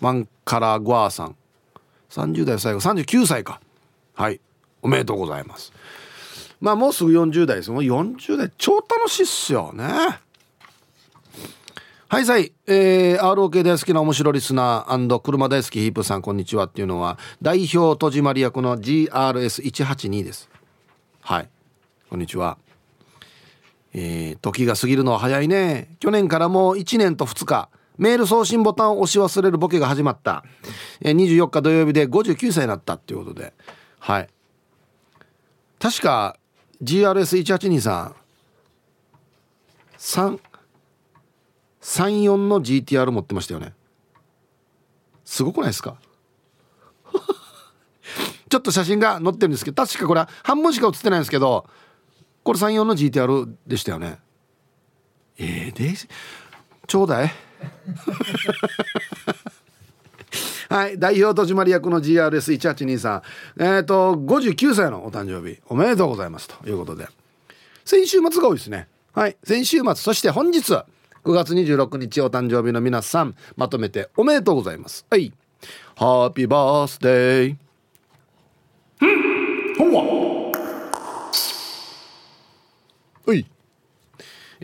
[0.00, 1.36] ワンカラグアーさん。
[2.10, 3.60] 30代最後39歳か。
[4.14, 4.40] はい。
[4.82, 5.72] おめでとうございます。
[6.64, 8.50] まあもうすぐ40代ですもう40代。
[8.56, 9.84] 超楽しいっすよね。
[12.08, 20.48] はいさい、えー、ROK 大好きな面白リスナー車大好きヒープさんこんにちはっていうのは代表戸締まり役の GRS182 です。
[21.20, 21.50] はい。
[22.08, 22.56] こんにちは。
[23.92, 25.94] えー、時が過ぎるのは早いね。
[26.00, 30.42] 去年からもう1年と2日メール送信ボタンを押し忘れるボケが始まった、
[31.02, 33.52] えー、24日土曜日で59歳になったっていうことで。
[33.98, 34.28] はい。
[35.78, 36.38] 確か
[36.82, 38.12] GRS182 さ
[40.26, 40.40] ん
[41.80, 43.74] 34の GTR 持ってましたよね。
[45.24, 45.96] すごくないですか？
[48.48, 51.66] ちょっと写真が載ってるんですけど確かこれ半分しか写ってないんですけど
[52.42, 54.18] これ34の GTR でしたよね。
[55.38, 55.94] ええー、で
[56.86, 57.34] ちょうだい。
[60.74, 60.98] はい。
[60.98, 63.22] 代表取締役の GRS1823
[63.60, 65.60] えっ、ー、と59歳のお誕生日。
[65.68, 66.48] おめでとうございます。
[66.48, 67.06] ということで。
[67.84, 68.88] 先週末が多いですね。
[69.12, 69.36] はい。
[69.44, 69.94] 先週末。
[69.94, 70.84] そして本日9
[71.26, 75.06] 月26日お誕生日の皆さんまとめておめでとうございます。
[75.08, 75.32] はい。
[75.94, 77.56] ハッピーバースデー
[79.00, 79.92] うん。
[79.92, 80.02] ほわ
[83.26, 83.53] はい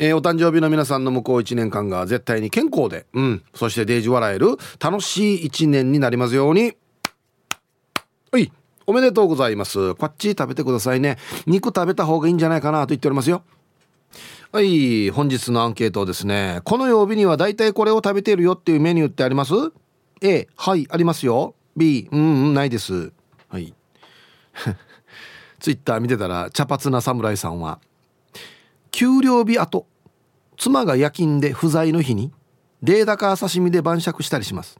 [0.02, 6.72] えー、お誕生日の皆さんの向こう1年間が絶対に健康で、うん、そしてデージ笑える楽しい1年になりますように。
[8.32, 8.50] はい、
[8.86, 9.94] おめでとうございます。
[9.96, 11.18] こっち食べてくださいね。
[11.46, 13.42] 肉食べた方がいいんじゃないかなと言っておりますよ。
[14.52, 16.62] はい、本日のアンケートですね。
[16.64, 19.52] この曜日には大体これを食べているよっていうメニューってあります
[20.22, 21.54] ?A、はい、ありますよ。
[21.76, 23.12] B、うん、うん、ないです。
[23.48, 23.74] はい。
[25.60, 27.80] ツイッター見てたら茶髪な侍さんは
[28.90, 29.86] 給料日後
[30.60, 32.30] 妻が夜勤で不在の日に
[32.82, 34.78] データカ刺身で晩酌したりします。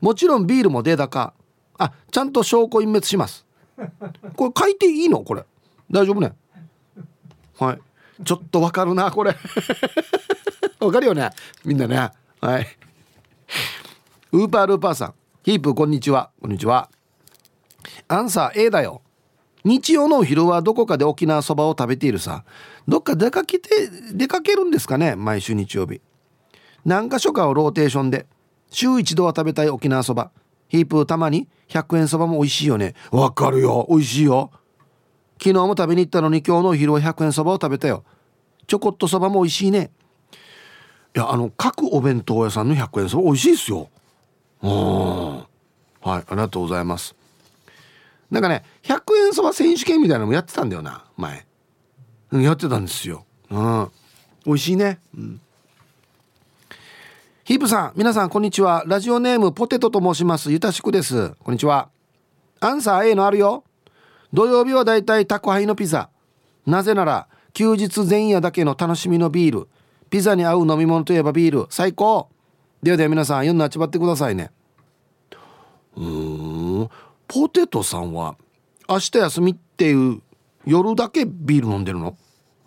[0.00, 1.32] もちろんビールもデータカ
[1.78, 3.46] あちゃんと証拠隠滅します。
[4.34, 5.20] これ書いていいの？
[5.20, 5.44] これ。
[5.92, 6.32] 大丈夫ね？
[7.56, 7.80] はい。
[8.24, 9.36] ちょっとわかるなこれ。
[10.80, 11.30] わかるよね？
[11.64, 12.10] みんなね。
[12.40, 12.66] はい。
[14.32, 15.14] ウーパールーパーさん。
[15.44, 16.30] ヒープこんにちは。
[16.42, 16.90] こんにちは。
[18.08, 19.02] アンサー A だよ。
[19.62, 22.44] 日曜のお昼はどこかで沖縄そばを食べているさ。
[22.88, 23.68] どっか出かけて
[24.12, 26.00] 出かけるんですかね毎週日曜日。
[26.84, 28.26] 何か所かをローテーションで
[28.70, 30.30] 週一度は食べたい沖縄そば。
[30.68, 32.94] ヒープたまに100円そばも美味しいよね。
[33.10, 34.50] わかるよ美味しいよ。
[35.38, 38.04] 昨日も食べに行ったのに今日のお昼は100円そばを食べたよ。
[38.66, 39.90] ちょこっとそばも美味しいね。
[41.14, 43.88] いやあの各お弁当屋さんの100円そば美味しいですよ。
[44.62, 45.36] うん。
[45.38, 45.46] はい
[46.02, 47.14] ありがとうございます。
[48.30, 51.46] なんかね100円そば選手権みたいなのもやってたんだよな前。
[52.42, 53.24] やってたんですよ。
[53.50, 53.90] うん。
[54.44, 54.98] 美味しいね。
[55.16, 55.40] うん。
[57.44, 58.82] ヒープさん皆さんこんにちは。
[58.86, 60.50] ラジオネームポテトと申します。
[60.50, 61.30] ゆたしくです。
[61.44, 61.88] こんにちは。
[62.58, 63.62] アンサー A のあるよ。
[64.32, 66.10] 土曜日はだいたい宅配のピザ。
[66.66, 69.68] なぜなら休日前夜だけの楽しみのビール。
[70.10, 71.66] ピザに合う飲み物といえばビール。
[71.70, 72.28] 最高。
[72.82, 74.50] ではでは皆さん読んであちばってくださいね。
[75.96, 76.90] うーん。
[77.28, 78.36] ポテトさんは
[78.88, 80.20] 明日休みっていう
[80.64, 82.16] 夜だけビール飲んでるの？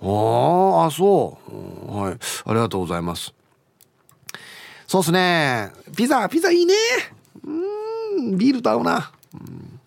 [0.02, 1.94] ああそう。
[1.94, 2.14] はい。
[2.46, 3.34] ありがとうございます。
[4.88, 5.72] そうっすね。
[5.96, 6.74] ピザピザいいね。
[7.44, 9.80] うんビールと合うな、うん。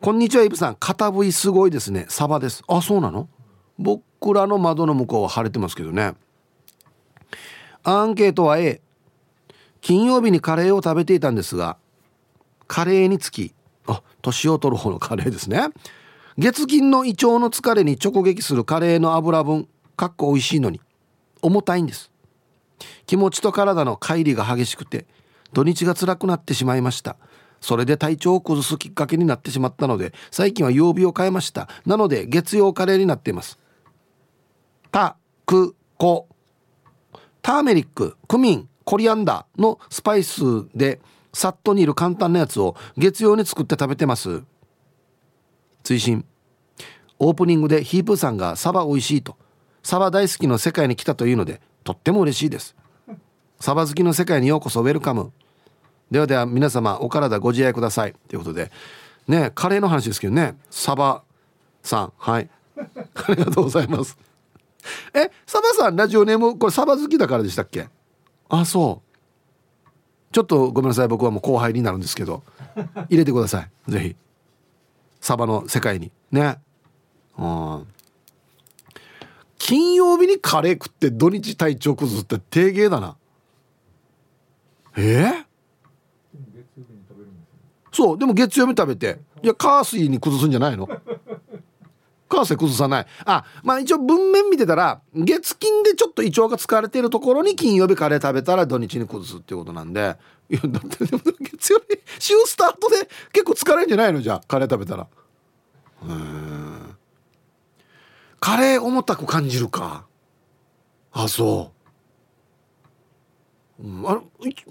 [0.00, 0.74] こんにちはイブさん。
[0.76, 2.06] 片部位すごいですね。
[2.08, 2.62] サバです。
[2.66, 3.28] あそうなの？
[3.78, 6.14] 僕らの窓の向こうは晴れてますけどね。
[7.84, 8.80] アンケートは A
[9.80, 11.76] 金曜日にカレーを食べていたんですが
[12.68, 13.52] カレーにつき。
[13.86, 15.68] あ年を取る方のカレーですね。
[16.38, 20.80] 月金の胃腸の疲れに直撃するカレーの油分かっこ美味しいのに
[21.42, 22.10] 重たいんです。
[23.06, 25.06] 気持ちと体の乖離が激しくて
[25.52, 27.16] 土日が辛くなってしまいました。
[27.60, 31.68] それで体調を崩すきっかけになってしまったので最近は曜日を変えました。
[31.86, 33.58] なので月曜カレーになっています。
[34.90, 35.16] タ
[35.46, 36.28] クコ
[37.40, 40.42] ターメリッククミンコリアンダーのスパイス
[40.74, 41.00] で
[41.32, 44.42] さっと煮る簡単なやつを月曜に作って食べてます。
[45.82, 46.24] 追伸。
[47.18, 49.36] オープニングでヒープーさんがサバ美味しいと。
[49.82, 52.74] サバ大好きの世界に来たというのでとっても嬉しいです。
[53.60, 55.32] サバ好きの世界にようこそウェルカム。
[56.10, 58.14] ではでは皆様お体ご自愛ください。
[58.28, 58.70] ということで
[59.28, 60.56] ねカレーの話ですけどね。
[60.70, 61.22] サバ
[61.82, 62.12] さん。
[62.16, 62.50] はい。
[62.76, 62.82] あ
[63.28, 64.18] りがとうございます。
[65.14, 67.88] えサバさんラジオネームこれサバ好きだからでしたっけ？
[68.48, 69.92] あそう。
[70.32, 71.08] ちょっとごめんなさい。
[71.08, 72.42] 僕はもう後輩になるんですけど。
[73.10, 73.90] 入れてください。
[73.90, 74.16] ぜひ。
[75.22, 76.10] サバの世界に。
[76.32, 76.58] ね。
[77.38, 77.86] うん。
[79.56, 83.16] 金曜日にカレー食って土日体調崩すって低芸だな。
[84.96, 85.00] え？
[85.00, 85.44] ー、
[87.92, 89.20] そうでも月曜日食べて。
[89.42, 90.88] いやカー水に崩すんじゃないの？
[92.28, 93.06] カー水崩さない。
[93.24, 100.16] あまあ一応文面見てたら月金でちょっと胃腸が疲れてるところに金曜日カレー食べたら土日に崩すっていうことなんで。
[100.52, 104.20] いやだってでも月曜日週スタートで結構疲れるんじゃないの？
[104.20, 105.08] じゃあカレー食べたら。
[106.02, 106.96] うん
[108.38, 110.04] カレー重たく感じるか。
[111.12, 111.72] あそ
[113.78, 114.20] う、うん、あ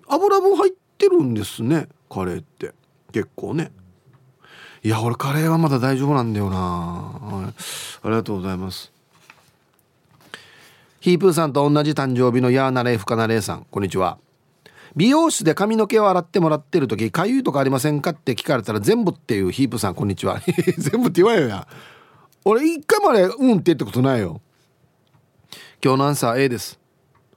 [0.07, 2.73] 油分入ってるんですねカレーって。
[3.11, 3.71] 結構ね。
[4.83, 7.53] いや俺カレーはまだ大丈夫なんだよな、はい、
[8.03, 8.91] ありがとうございます。
[10.99, 14.19] ヒープーさんと同じ誕生日のヤーナレイフカナレイさんこんにちは。
[14.95, 20.41] 美容室で髪の毛を洗ってもらってる時かゆいとかありませんかって聞かれたら全部っていうヒープさんこんにちは。
[20.77, 21.67] 全部って言わんよや
[22.43, 24.41] 俺一回までうんって言ったことないよ。
[25.83, 26.79] 今日のアンサー A です。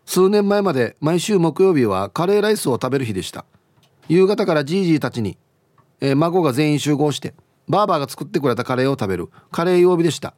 [0.06, 3.44] 数年前まで毎週木曜日はカレーライスを食べる日でした。
[4.08, 5.38] 夕方からじいじいたちに、
[6.00, 7.34] えー、孫が全員集合して
[7.68, 10.34] バーバーが作ってくれたカレーを食べるカレー曜日でした。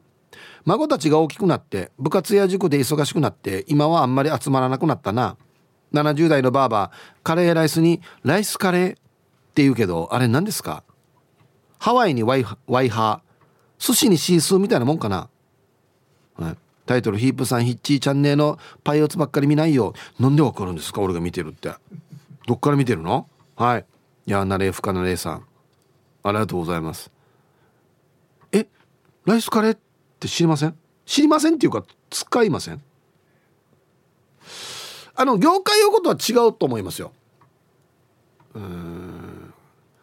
[0.65, 5.37] 孫たちが大きくなって部活や塾で忙しくなって今はあんまり集まらなくなったな。
[5.93, 8.95] 70代のバーバーカレーライスにライスカレーっ
[9.53, 10.83] て言うけどあれ何ですか？
[11.79, 15.29] ハワイにワイワイハー寿司にシースーみたいなもんかな、
[16.35, 21.01] はい、タイトルヒープさんヒッチーチャンネルのパイオツばっかり見ないよなんでわかるんですか？
[21.01, 21.71] 俺が見てるって。
[22.47, 23.27] どっから見てるの？
[23.55, 23.85] はい。
[24.25, 25.45] いやなれふかなれさん。
[26.23, 27.11] ありがとうございます。
[28.51, 28.67] え？
[29.25, 29.79] ライスカレーっ
[30.19, 30.75] て知りません？
[31.05, 32.81] 知りませんっていうか使いません？
[35.19, 37.11] あの業界用語とは違うと思いますよ。
[38.53, 39.53] うん。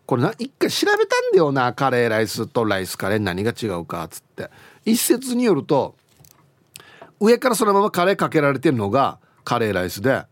[0.05, 1.73] これな一回調べたんだよな。
[1.73, 4.51] カレーライスとライスカレー何が違うかっつって。
[4.85, 5.95] 一説によると
[7.21, 10.25] 上からそのままカレーかけられてるのがカレーライスで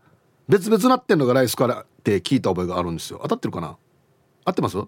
[0.49, 3.19] 別々なってんのがライスカレーって聞いた覚えがあるんですよ。
[3.23, 3.77] 当たってるかな？
[4.43, 4.75] 合ってます？
[4.75, 4.87] ど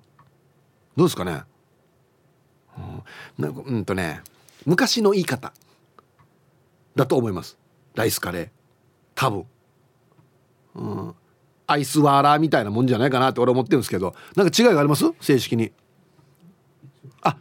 [0.97, 1.43] うですかね？
[3.39, 3.45] うん。
[3.45, 4.21] んうんとね
[4.65, 5.53] 昔の言い方
[6.97, 7.57] だと思います。
[7.95, 8.49] ライスカレー。
[9.15, 9.45] 多分。
[10.75, 11.15] うん。
[11.67, 15.05] アイスワーラーみたいなもんじゃないかなって俺思ってるんですけどなんか違いがあります？
[15.19, 15.71] 正式に。
[17.23, 17.37] あ。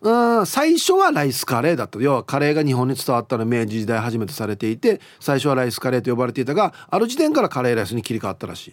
[0.00, 8.68] うん最初はライスカレーだった要はカレーが日本に伝わったの明治時代初めてされていて最初はライスカレーと呼ばれていたがある時点からカレーライスに切り替わったらし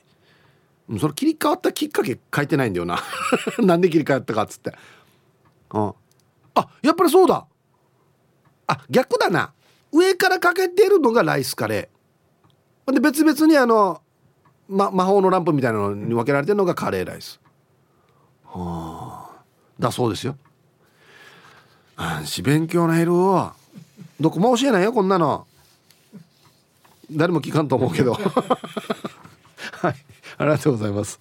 [0.89, 0.99] い。
[0.99, 2.99] それ切り替わったきっかけ書いてないんだよな。
[3.59, 4.73] なんで切り替わったかっつって。
[5.73, 5.93] うん。
[6.55, 7.45] あやっぱりそうだ。
[8.67, 9.53] あ逆だな。
[9.93, 11.90] 上からかけてるのがライスカレー。
[12.87, 14.01] で別々にあの、
[14.67, 17.39] ま、魔法のランプみたいなのに分けられてるのがカレーライス。
[18.45, 19.41] はあ。
[19.79, 20.37] だそうですよ。
[21.97, 23.55] あんし勉強なるわ
[24.19, 25.45] どこも教えないよこんなの。
[27.11, 28.13] 誰も聞かんと思うけど。
[28.15, 29.95] はい。
[30.37, 31.19] ありがとうございます。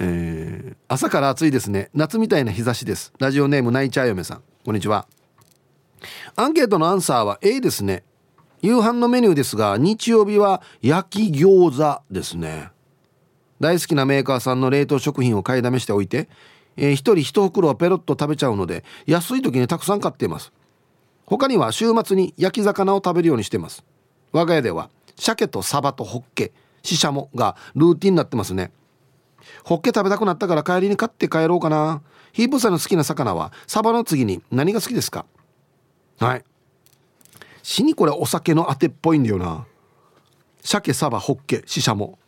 [0.00, 1.90] えー、朝から暑いですね。
[1.94, 3.12] 夏みたいな日差しです。
[3.18, 4.42] ラジオネームナイチャー嫁さん。
[4.64, 5.06] こんにちは。
[6.36, 8.04] アンケートのアンサーは A ですね。
[8.64, 12.70] 夕飯のメニューですが日曜日は焼き餃子ですね。
[13.60, 16.30] 大好きなメーカーさんの冷凍食品を買いだめしておいて、
[16.78, 20.50] えー、1人1袋をペロッと食べちゃうので安い時にたくさん買っています。
[21.26, 23.84] 他には週末に焼き魚を食べるようにしてます。
[24.32, 28.72] 我が家では鮭とサバとホッケシシャモがルーティンになってますね。
[29.64, 32.00] ホッケ食べたくなったから帰りに買って帰ろうかな。
[32.32, 35.26] ヒープさんの好きな魚はサバの次に何が好きですか？
[36.18, 36.44] はい。
[37.64, 39.66] 死にこれお酒のあてっぽいんだよな。
[40.62, 42.18] 鮭サバホッケシシャモ。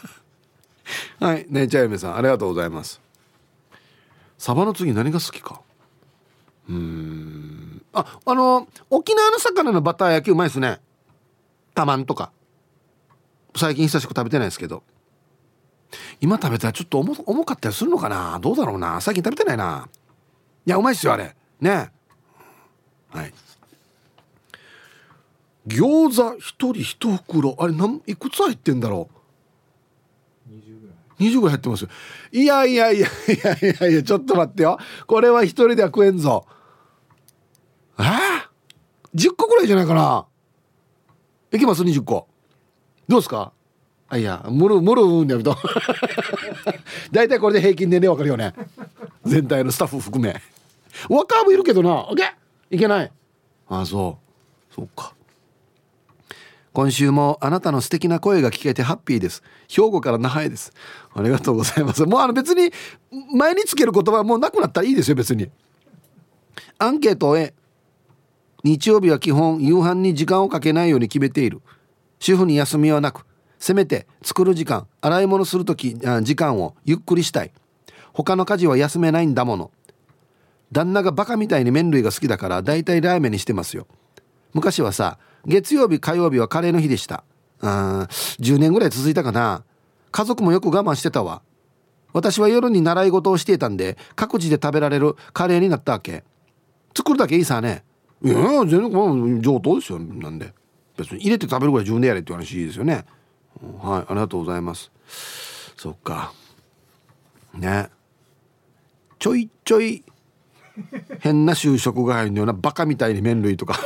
[1.18, 3.00] はいねちゃゆめさんありがとうございます。
[4.36, 5.62] サバの次何が好きか？
[6.68, 7.82] うん。
[7.94, 10.80] ああの沖縄の魚のバター焼きうまいですね。
[11.74, 12.30] たまんとか。
[13.56, 14.82] 最近久しく食べてないですけど。
[16.20, 18.38] 今食べたらちょっと重重かったりするのかな？
[18.40, 19.00] どうだろうな？
[19.00, 19.88] 最近食べてないな。
[20.66, 21.34] いやうまいっすよあれ。
[21.58, 21.90] ね
[23.08, 23.32] はい。
[25.66, 27.56] 餃子一人一袋。
[27.58, 29.08] あれなんいくつ入ってんだろ
[30.48, 30.52] う
[31.22, 31.56] ？20ぐらい。
[31.56, 31.88] 入ってます
[32.32, 33.10] いやいやいやい
[33.42, 34.78] やいやいやちょっと待ってよ。
[35.06, 36.46] これは一人では食えんぞ。
[37.98, 38.02] え？
[38.02, 38.06] ー、
[39.14, 40.26] 10個ぐらいじゃないかな。
[41.52, 42.28] いきます？20個。
[43.08, 43.52] どうですか？
[44.08, 45.56] あいやムルムルんやめと
[47.10, 48.54] 大体これで平均年齢わかるよね。
[49.24, 50.40] 全体のスタッフ含め。
[51.08, 52.04] 若もいるけどな。
[52.04, 52.18] OK
[52.70, 53.10] いけない。
[53.68, 54.16] ああそ
[54.70, 54.74] う。
[54.74, 55.15] そうか
[56.76, 59.42] 今週もあなたの素敵な声が聞けてハッピーです。
[59.66, 60.74] 兵庫から那覇へです。
[61.14, 62.04] ありがとうございます。
[62.04, 62.70] もうあの別に
[63.34, 65.48] 前につける言葉はもうなくなったらいいですよ別に。
[66.76, 67.54] アンケートへ。
[68.62, 71.62] 日曜日は基本夕飯に時間をかけないように決めている。
[72.18, 73.24] 主婦に休みはなく。
[73.58, 77.52] せめて作る時間洗い物する時時間をゆっくりしたい。
[78.12, 79.70] 他の家事は休めないんだもの。
[80.72, 83.86] 旦那がバカみたいに麺類が好きだからだいたいラーメンにしてますよ。
[84.52, 87.24] 昔はさ月曜日火曜日はカレーの日でした。
[87.60, 88.06] あ
[88.40, 89.64] 10年ぐらい続いたかな。
[90.10, 91.42] 家族もよく我慢してたわ。
[92.12, 96.24] 私は夜に習い事をしていたんで各自で食べられるカレーになったわけ。
[96.96, 97.84] 作るだけいいさね。
[98.22, 99.98] いや全然上等ですよ。
[99.98, 100.52] なんで。
[100.96, 103.04] 別に入れて食べるぐらい自分でやれっていう話ですよね。
[103.80, 104.90] はいありがとうございます。
[105.76, 106.32] そっか。
[107.54, 107.90] ね。
[109.18, 110.02] ちょいちょい
[111.20, 113.80] 変な就職が入るようなバカみたいに麺類とか。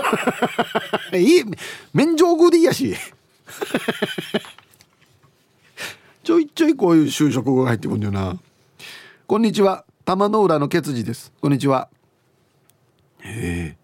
[1.15, 1.45] いい
[1.93, 2.95] 麺上宮でいいやし。
[6.23, 8.39] ちょいちょいこういう就職が入ってくるんだよな。
[9.27, 9.85] こんにちは。
[10.05, 11.33] 玉の浦のケツジです。
[11.41, 11.89] こんにちは。
[13.21, 13.81] へえ。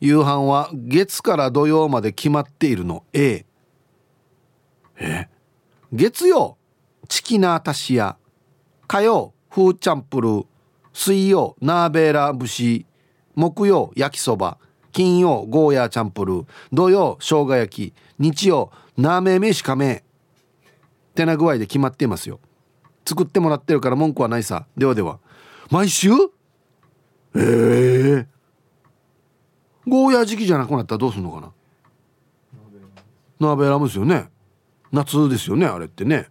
[0.00, 3.04] 夕飯は月から土曜まで決まっているの。
[3.12, 3.44] A
[4.96, 5.28] え。
[5.92, 6.56] 月曜
[7.08, 8.16] チキナータシヤ。
[8.86, 10.46] 火曜フーチャンプルー。
[10.92, 12.86] 水曜ナーベーラ節
[13.34, 14.58] 木曜焼きそば
[14.92, 20.02] 金曜ゴーヤーチャンプルー土曜生姜焼き日曜ナーメーメシカメ
[21.10, 22.40] ってな具合で決まっていますよ。
[23.04, 24.66] 作ってもらってるから文句はないさ。
[24.76, 25.18] ではでは。
[25.70, 26.10] 毎週？
[26.12, 28.26] ええー、
[29.86, 31.52] ゴーヤー時期じゃなくなったらどうするのかな？
[33.38, 34.28] ナーベラムですよね。
[34.92, 36.28] 夏ですよねあれってね。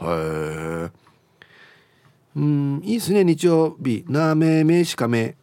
[0.00, 0.90] へえ
[2.36, 2.80] うん。
[2.84, 3.24] いいですね。
[3.24, 4.04] 日曜日。
[4.08, 5.36] なめめしかめ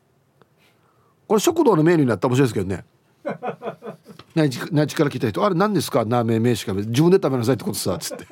[1.28, 2.86] これ食堂のメニューになったら面白いですけどね。
[4.36, 6.06] 内地内地から来た人「あれ何ですか？
[6.06, 8.26] なめめしかめ自分で食べなさいってことさ」つって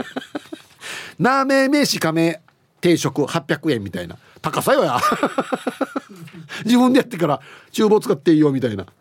[1.18, 2.40] 「なめめしかめ
[2.80, 4.16] 定食800円」みたいな。
[4.40, 4.98] 高さよや。
[6.64, 7.40] 自分でやってから
[7.72, 8.86] 厨房使っていいよみたいな。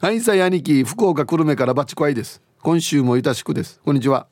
[0.00, 2.42] はいさい兄貴福岡久留米からバチコアイです。
[2.60, 3.80] 今週もいたしくです。
[3.84, 4.26] こんにちは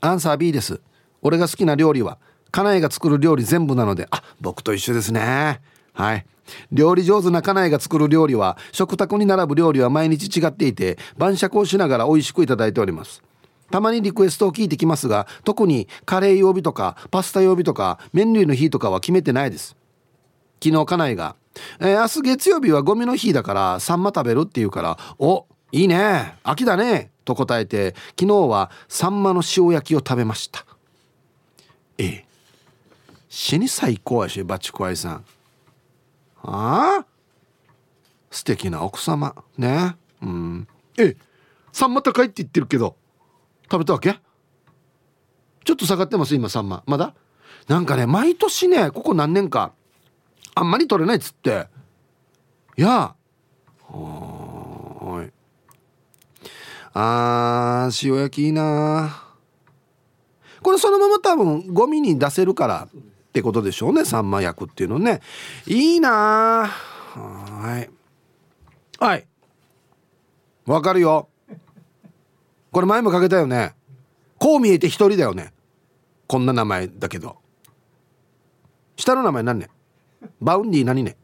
[0.00, 0.80] アンサー B です。
[1.22, 2.18] 俺が好きな料理は
[2.50, 5.60] 家内が作る料理全部なのであ僕と一緒ですね。
[5.92, 6.26] はい。
[6.70, 13.22] 料理上手な家内が作る料理は食卓に並ぶ料理は毎日違っていて晩酌をしながら美味しくいただいております。
[13.70, 19.76] たまにリクエストを聞いてきますが特にカレー曜日とかパスタ曜日とか麺類の日とかは決めてないです。
[20.62, 21.36] 昨日家内が、
[21.80, 26.36] えー、明日月曜日はゴミの日だからサンマ食べるって言うからおいいね。
[26.44, 27.10] 秋だね。
[27.24, 30.64] と答えて昨日はサンマの塩焼きを食べました。
[31.98, 32.26] ええ。
[33.28, 35.24] 死に最高やしバチコアイさん。
[36.44, 37.06] ああ？
[38.30, 39.34] 素敵な奥様。
[39.58, 39.96] ね。
[40.22, 40.68] うん。
[40.96, 41.16] ええ。
[41.72, 42.94] サンマ高いって言ってるけど
[43.68, 44.20] 食べたわけ？
[45.64, 46.84] ちょっと下がってます今サンマ。
[46.86, 47.16] まだ？
[47.66, 49.72] なんかね毎年ねここ何年か
[50.54, 51.66] あんまり取れないっつって。
[52.76, 53.16] いや。
[53.88, 55.32] はい。
[56.94, 59.22] あー塩焼きいいな。
[60.62, 63.00] これそのまま多分ゴミに出せるからっ
[63.32, 65.20] てことでしょうねサンマ焼くっていうのね。
[65.66, 67.90] いいなはい。
[68.98, 69.26] はい。
[70.66, 71.28] わかるよ。
[72.72, 73.74] これ前もかけたよね。
[74.38, 75.52] こう見えて一人だよね。
[76.26, 77.36] こんな名前だけど。
[78.96, 79.68] 下の名前何ね
[80.40, 81.16] バウンディ何ね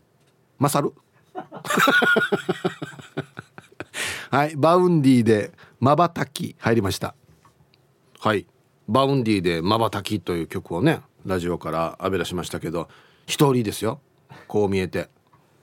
[0.59, 0.93] マサル
[4.31, 5.51] はいバウンディで
[5.81, 7.16] まばたき入りました。
[8.20, 8.47] はい。
[8.87, 12.89] バウンディでまばたきという曲をねラジオから浴び出しましたけど
[13.26, 14.01] 一人ですよ。
[14.47, 15.09] こう見えて。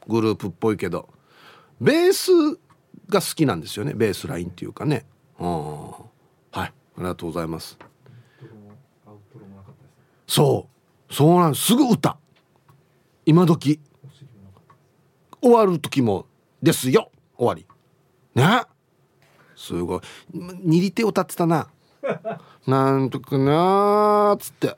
[0.10, 1.08] グループっぽいけど。
[1.80, 2.32] ベース
[3.08, 3.94] が好きなんですよね。
[3.94, 5.06] ベースラインっていうかね。
[5.38, 6.10] は
[6.54, 6.60] い。
[6.60, 7.78] ありがとうございます。
[10.28, 10.68] そ
[11.10, 11.14] う。
[11.14, 12.18] そうなんすぐ歌。
[13.26, 13.80] 今時。
[15.42, 16.26] 終わる時も
[16.62, 17.12] ですよ。
[17.38, 17.66] 終わり
[18.38, 18.64] ね。
[19.56, 20.02] すごい。
[20.34, 21.68] 握り手歌ってたな。
[22.68, 24.78] なんとかなっつって。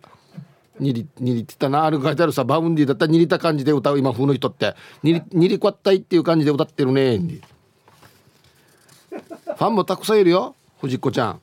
[0.80, 1.84] 握り握りてたな。
[1.84, 4.76] ある書いてあるさバウンディだったら握りた感じで歌う今風の人って。
[5.04, 7.20] 握り握りこったいっていう感じで歌ってるね。
[7.20, 11.42] ファンもたくさんいるよ藤子ちゃん。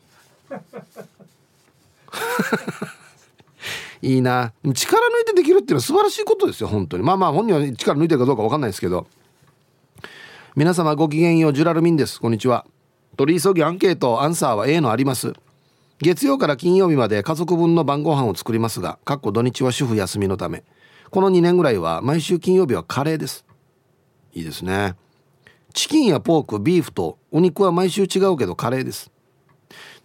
[4.01, 4.53] いいな。
[4.65, 4.75] 力抜
[5.23, 7.03] いてできるっていうのは素晴らしいことですよ本当に。
[7.03, 9.07] まあまあ本人は力抜いてるかどうか分かんないですけど
[10.57, 12.19] 皆様ごきげんようジュラルミンです。
[12.19, 12.65] こんにちは。
[13.19, 15.35] 取り急ぎアンケートアンサーは A のあります。
[16.01, 20.65] 月曜から金曜日まで家族分の晩ご飯を作りますがかっこ土日は主婦休みのため。
[21.11, 23.45] この2年ぐらいは毎週金曜日はカレーです。
[24.33, 24.95] いいですね。
[25.75, 29.11] チキンやポークビーフとお肉は毎週違うけどカレーです。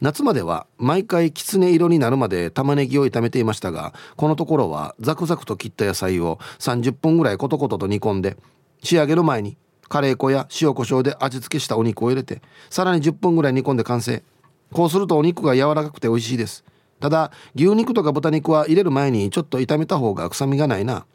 [0.02, 8.36] 夏までは毎回きつね色になるまで玉ねぎを炒めていましたがこのところはザクザクと切った野菜を30分ぐらいコトコトと煮込んで
[8.84, 9.56] 仕上げる前に
[9.92, 14.24] カレー粉や塩コショウで味付けしたお肉を入れてさらに10分ぐらい煮込んで完成。
[14.72, 16.64] こうするとお肉が柔らかくて美味しいです。
[17.02, 21.06] ただ牛肉とか豚肉は入れる前にちょっと炒めた方が臭みがないな。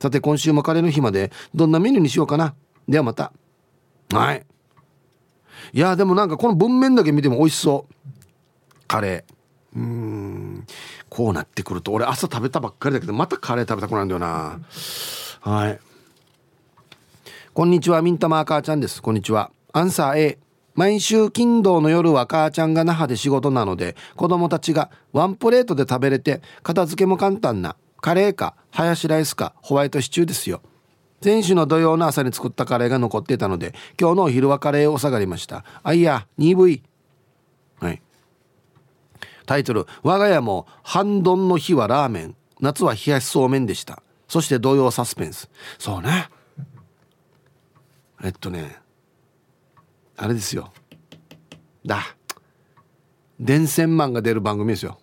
[0.00, 2.54] さて今週もカレーの日までどんなメニューにしようかな。
[2.88, 3.30] ではまた。
[4.10, 4.46] はい。
[5.74, 7.94] いやでもなんかこの文面だけ見ても美味しそう。
[8.88, 9.78] カレー。
[9.78, 10.66] うん。
[11.10, 14.60] こうなってくると俺朝食べたばっかりだけどまたカレー食べたくなるんだよな。
[15.40, 15.78] はい。
[17.54, 19.00] こんにちはミンタマー母ちゃんです。
[19.00, 19.52] こんにちは。
[19.72, 20.38] アンサー A
[20.74, 30.62] 毎週金土の夜は母ちゃんが那覇で仕事なので子供たちがワンプレートで食べれて片付けも簡単なカレーかハヤシライスかホワイトシチューですよ。
[31.22, 35.64] 先週の土曜の朝に作ったカレーが残っていたので今日のお昼はカレーを下がりました。
[35.84, 36.82] あいや 2V
[37.78, 38.02] はい。
[39.46, 42.34] タイトル「我が家も半ドンの日はラーメン。
[42.58, 45.48] 夏は冷やしそうめんでした」そして同様サスペンス。
[45.78, 46.30] そうね。
[48.24, 48.76] えっとね
[50.16, 50.72] あれですよ。
[51.84, 52.00] だ。
[53.38, 54.98] 電線マンが出る番組ですよ。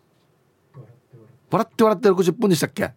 [1.51, 2.09] 笑って笑って。
[2.09, 2.93] 60分でしたっけ？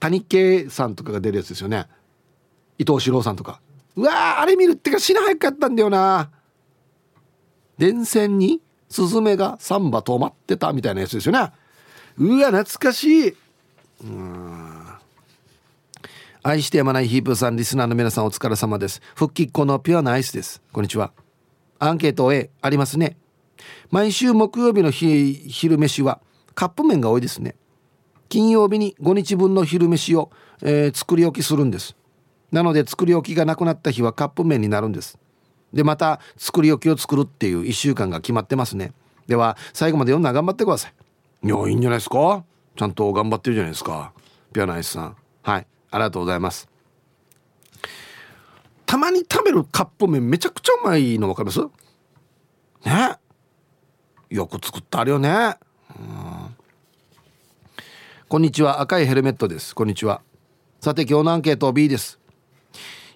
[0.00, 1.86] 谷圭さんとかが出るやつですよね。
[2.76, 3.60] 伊藤四郎さんとか。
[3.96, 6.30] うわあれ見るってか死な早かったんだよな。
[7.78, 8.60] 電線に？
[8.90, 11.52] スズメがサンバ止まってたみたいなやつですよね。
[12.18, 13.36] うわ懐かしい。
[14.02, 14.73] うん。
[16.46, 19.00] 愛してやまないヒープさんリスナーの皆さんお疲れ様です。
[19.14, 20.60] 復帰っ子のピュアなアイスです。
[20.74, 21.14] こんにちは。
[21.78, 23.16] アンケート A ありますね。
[23.90, 26.20] 毎週木曜日の昼飯は
[26.54, 27.56] カップ麺が多いですね。
[28.28, 30.30] 金曜日に5日分の昼飯を、
[30.60, 31.96] えー、作り置きするんです。
[32.52, 35.18] なので作り置きがなくなった日はカップ麺になるんです。
[35.72, 38.92] でまた作り置きを作るっていう1週間が決まってますね。
[39.26, 40.92] では最後まで読んだ頑張ってください。
[41.42, 42.44] いやいいんじゃないですか？
[42.76, 44.12] ちゃんと頑張ってるじゃないですか。
[44.52, 45.16] ピアナイスさん。
[45.40, 45.66] はい。
[45.94, 46.68] ありがとうございます。
[48.84, 51.60] たまに食べるカップ麺めちゃくちゃうまいの分かります？
[52.84, 53.16] ね。
[54.28, 55.54] よく作ってあるよね。
[58.28, 58.80] こんにちは。
[58.80, 59.72] 赤いヘルメットです。
[59.72, 60.20] こんにちは。
[60.80, 62.18] さて今日のアンケート B です。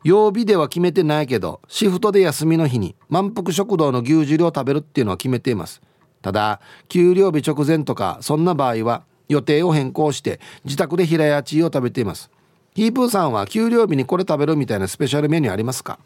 [0.05, 5.83] 曜日では決めてないけどシフトで休みの日に満腹食堂の牛汁を食べるっていうのは決めています。
[6.23, 12.31] ただ給料日直前とかそんな場合は予定を変更して自宅で平屋チーを食べています。
[12.79, 15.99] ヒープーさんは給料日にこれ食べるみたいなスペシャルメニューありますか？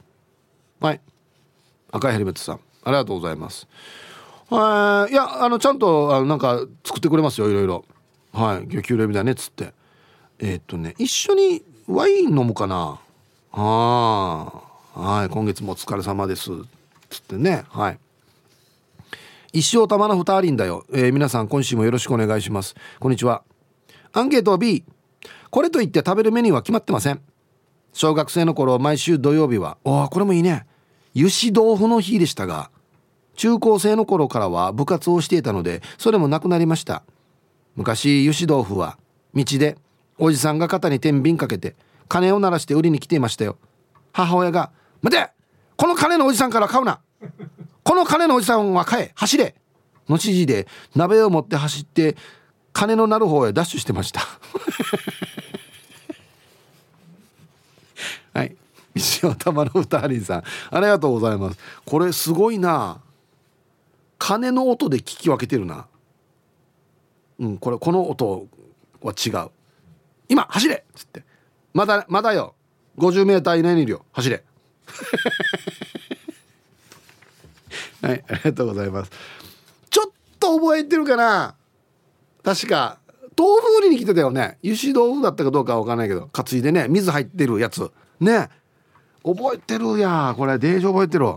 [0.81, 1.03] はい。
[1.91, 2.61] 赤いヘルメットさん。
[2.83, 3.69] ありがとうございます。
[4.49, 7.51] はいいやあのちゃんとあのなんか作ってくれますよ。
[7.51, 7.85] いろいろ。
[8.33, 8.67] はい。
[8.69, 9.75] 魚給レビだねっつって。
[10.39, 12.99] えー、っとね一緒にワイン飲むかな？
[13.53, 14.63] あ
[14.95, 15.29] はい。
[15.29, 16.51] 今月もお疲れ様です。
[17.11, 17.65] つってね。
[17.69, 17.99] はい。
[19.53, 22.75] 一生玉の二人だよ、えー、皆さん今週もよろしくお願いします。
[22.99, 23.43] こんにちは。
[24.15, 24.83] アンケート B
[25.51, 27.21] これといって食べるメニューは決まってません。
[27.93, 30.67] 小学生の頃毎週土曜日はおおこれもいいね。
[31.15, 32.71] 油脂豆腐の日でしたが
[33.37, 37.03] 中高生の頃からは部活をしていたのでそれもなくなりました。
[37.77, 38.99] 昔油脂豆腐は
[39.35, 39.77] 道で
[40.19, 41.75] おじさんが肩に天秤かけて
[42.09, 43.59] 鐘を鳴らして売りに来ていましたよ。
[44.13, 44.71] 母親が
[45.01, 45.31] 「待て！
[45.77, 47.01] この金のおじさんから買うな！
[47.83, 49.13] この金のおじさんは買え！
[49.15, 49.55] 走れ!」
[50.09, 52.17] の指示で鍋を持って走って
[52.73, 54.23] 金の鳴る方へダッシュしてました。
[58.35, 58.57] はい。
[58.95, 60.43] 石尾玉の二人さん。
[60.71, 61.59] ありがとうございます。
[61.85, 63.01] これすごいな。
[64.19, 65.87] 鐘の音で聞き分けてるな。
[67.39, 68.47] うんこれこの音
[69.03, 69.51] は違う。
[70.29, 70.77] 今走れ!
[70.77, 71.25] っつって。
[71.75, 72.55] まだまだよ。
[72.99, 74.05] 50m 以内にいるよ。
[74.13, 74.45] 走れ。
[78.03, 79.11] はいありがとうございます。
[79.91, 81.55] ちょっと覚えてるかな
[82.43, 82.99] 確か
[83.37, 84.59] 豆腐売りに来てたよね。
[84.63, 87.91] 油脂豆腐だったかどうかわかんないけど担いでね水入ってるやつ。
[88.21, 88.49] ね。
[89.25, 90.35] 覚えてるや。
[90.37, 91.35] これデージ覚えてる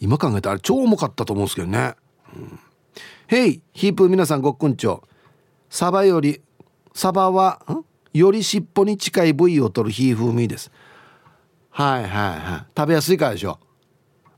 [0.00, 1.94] 今考えたらあれ超重かったと思うんですけどね、
[2.34, 2.58] うん、
[3.28, 5.04] ヘイヒープ皆さんごっくんちょ
[5.70, 6.42] サバより
[6.92, 7.62] サバは
[8.12, 10.70] より尻尾に近い部位を取る火風味です。
[11.70, 12.66] はいはいはい。
[12.76, 13.58] 食べやすいからでしょ。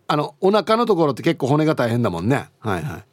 [0.06, 2.50] あのお腹のところって結構骨が大変だもんね。
[2.60, 3.04] はいはい。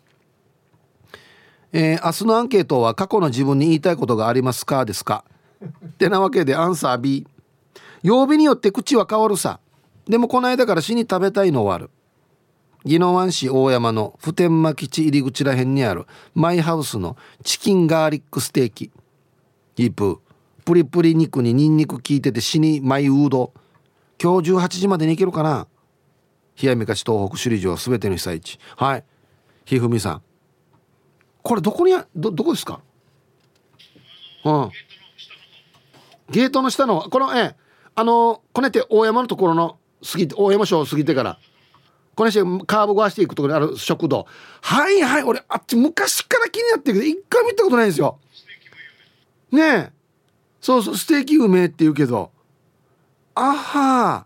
[1.74, 4.86] えー、明日のアンケートは過去の自分に言いたいことがありますか？
[4.86, 5.24] ですか？
[5.64, 7.28] ってなわけでアンサー B
[8.04, 9.60] 曜日によって口は変わるさ。
[10.08, 11.90] でもこの間から死に食べたいのはある。
[12.84, 16.08] 宜野湾市大山の普天間基地入り口らへんにある。
[16.34, 18.92] マイハウスのチキンガーリックステーキ。
[19.76, 20.20] ヒープ
[20.66, 23.54] プリプリ肉にニンニク効いてて死にマイウード。
[24.22, 25.68] 今日18時までに行けるかな？
[26.62, 28.60] 冷やみかし東北首里城すべての被災地。
[28.76, 29.04] はい。
[29.64, 30.22] ひふみさん。
[31.44, 32.82] これどこにどどこですか？
[34.46, 34.72] うん。
[36.30, 37.56] ゲートの下のこのえ
[37.96, 39.78] あのこねて大山のところの
[40.10, 41.40] 過ぎて大山省を過ぎてから。
[42.14, 44.28] これしてカーブ壊していくところにある食堂。
[44.62, 45.24] はいはい。
[45.24, 48.20] 俺あっち昔から気になってるけど一回も見たことないんですよ。
[49.52, 49.92] ねえ。
[50.60, 50.98] そうそう。
[50.98, 52.32] ステーキ梅って言うけど。
[53.34, 54.26] あは。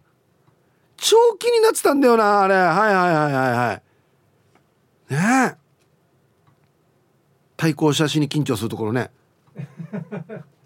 [0.98, 2.56] 超気になってたんだよなあれ。
[2.56, 5.14] はいはいはいはいはい。
[5.14, 5.65] ねえ。
[7.58, 9.12] 対向写真に緊張するところね。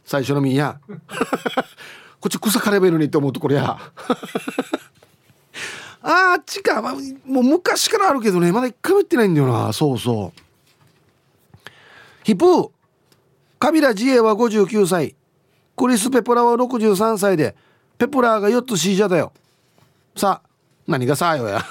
[0.05, 0.79] 最初のみや。
[2.19, 3.79] こっち草刈ればいいのにって思うところや。
[6.01, 6.93] あっちか、まあ、
[7.25, 8.51] もう昔からあるけどね。
[8.51, 9.71] まだ一回も行ってないんだよな。
[9.73, 10.39] そうそう。
[12.23, 12.69] ヒプー。
[13.59, 15.15] カビラ自衛は59歳。
[15.75, 17.55] クリス・ペプラは63歳で。
[17.97, 19.33] ペプラーが4つ C 社だよ。
[20.15, 20.49] さあ
[20.87, 21.63] 何がさあよや。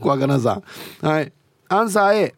[0.00, 0.60] 小かなさ。
[1.02, 1.32] んはい。
[1.68, 2.34] アンサー A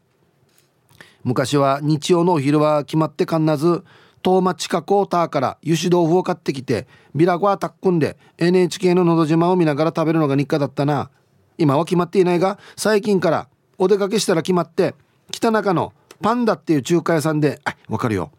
[1.25, 3.85] 昔は日曜のお昼は決まってかんなず
[4.23, 11.11] 遠町近くをターから油脂豆腐を買ってきてビラゴはタックンで NHK ののど自慢を見ながら食べるのが日課だったな。
[11.57, 13.49] 今は決まっていないが最近から
[13.79, 14.95] お出かけしたら決まって
[15.31, 15.93] 北中の
[16.23, 18.31] パンダっていう中華屋さんであわかるよ。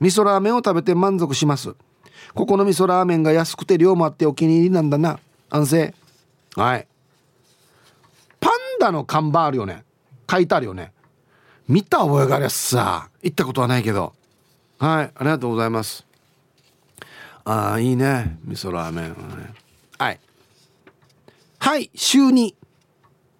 [0.00, 1.74] 味噌ラーメンを食べて満足します。
[2.34, 5.18] ここの味噌ラーメンが安くて量もあってお気に入りなんだな。
[5.50, 5.94] 安静。
[6.56, 6.86] はい。
[8.40, 9.84] パンダの看板あるよね。
[10.30, 10.92] 書いてあるよね。
[11.70, 14.12] 見た覚えがありゃさ行ったことはないけど。
[14.80, 16.04] はいありがとうございます。
[17.44, 19.16] ああいいね味噌ラーメン、
[19.96, 20.20] はい。
[21.60, 22.54] はい週2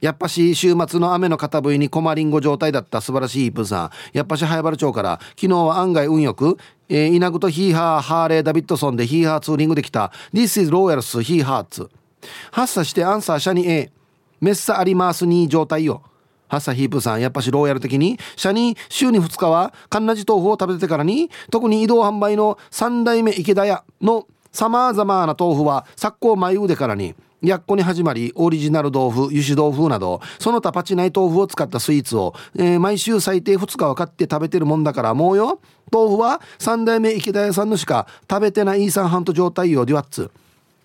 [0.01, 3.01] やっぱし週末の雨の片部にコマリンゴ状態だった。
[3.01, 3.91] 素晴らしいイープンさん。
[4.17, 5.19] やっぱし早原町から。
[5.31, 6.57] 昨日は案外運よく、
[6.89, 10.13] えー、稲具とヒーハーハーレーダビッドソンでヒーハーツーリングできた。
[10.33, 11.91] This is Royals ヒーハーツ
[12.53, 13.91] 発作してアンサーシャニ A
[14.41, 16.03] メッサありますに状態よ。
[16.51, 18.19] ハッサヒープさんやっぱしローヤル的に？
[18.37, 35.61] 社に週に2日はカンナジ豆腐を食べてからに特に移動販売の三代目池田屋のさまざまな豆腐は昨今前腕からにやっこに始まりオリジナル豆腐油脂豆腐などその他パチナイ豆腐を使ったスイーツを、えー、毎週最低2日は買って食べてるもんだからもうよ。
[35.93, 40.31] 豆腐は三代目池田屋さんのしか食べてないイーサンハント状態よデュワッツ。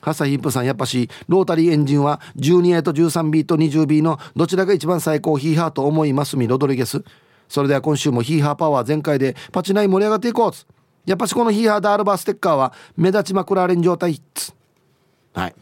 [0.06, 7.04] ハサヒップさんやっぱしロータリーエンジンは 12A と 13B と 20B のどちらが一番最高ヒーハーと思いますみロドリゲス。
[7.50, 10.52] それでは今週もヒーハーパワー全開でパチナイ盛り上がっていこう。
[10.52, 10.68] つ
[11.08, 14.54] やっぱしこのヒーハーダールバーステッカーは目立ちまくられん状態っつ
[15.34, 15.56] はい。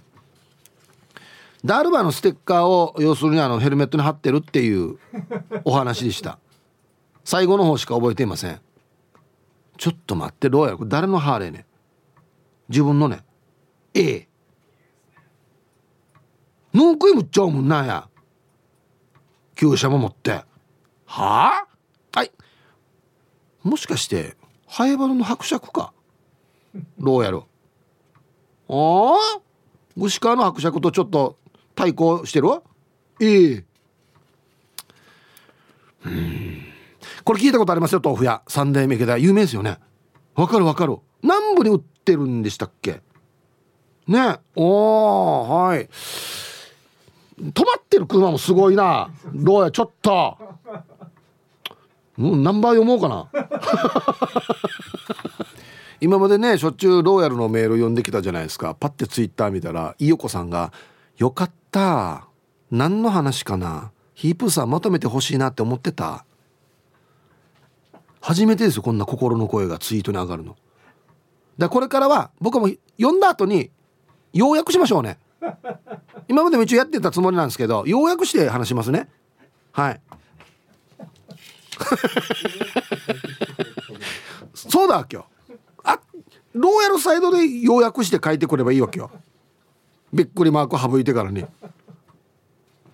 [1.64, 4.98] ダールバーのステッカーを要するにあのヘルメットに貼ってるっていう
[5.64, 6.38] お話でした。
[7.24, 8.60] 最後の方しか覚えていません。
[9.78, 11.66] ちょっと待ってどうやこれ誰のハーレーね。
[12.68, 13.24] 自分のね。
[13.94, 14.28] ええ
[16.74, 18.10] ぬんくいむっちゃうもんなんや。
[19.56, 20.44] 旧車も持って。
[21.06, 21.68] はあ？
[22.12, 22.32] はい。
[23.62, 24.36] もしかして
[24.68, 25.94] ハエバルの伯爵か？
[26.98, 27.48] どうやろ
[28.68, 29.42] ああ？
[29.96, 31.38] 牛川の伯爵とちょっと
[31.76, 32.48] 対抗してる？
[33.22, 33.66] ええ。
[36.06, 36.64] うん。
[37.24, 38.42] これ聞いたことありますよ豆腐屋。
[38.48, 39.78] 三代目池田有名ですよね。
[40.34, 40.98] わかるわかる。
[41.22, 43.02] 南部に売ってるんでしたっけ？
[44.08, 44.40] ね。
[44.56, 45.88] おーはい
[47.40, 49.10] 止まってる車もすごいな。
[49.34, 50.38] どうやちょっと。
[52.18, 53.28] うナンバー読もうかな。
[56.00, 58.76] 今までねしょっちゅうローヤルのメール読んできたじゃないですか。
[58.76, 60.72] パッてツイッター見たらいよこさんが
[61.18, 62.28] 「よかった。
[62.70, 63.92] 何の話かな。
[64.14, 66.26] ヒープーさんまとめてほしいなって思ってた」
[68.22, 70.56] 初めてですよこんな心の声がツイートに上がるの。
[71.58, 73.70] だこれからは僕も読んだ後に
[74.34, 75.18] 要約しましょうね。
[76.28, 79.10] 今までも一応やってたつもりなんですけど要約して話しますね。
[79.72, 80.02] はい。
[84.54, 85.26] そうだわけよ
[85.84, 86.00] あ
[86.54, 89.10] ローヤルサイドで要約して書いてくればいいわけよ
[90.14, 91.48] びっくりマーク省いてからね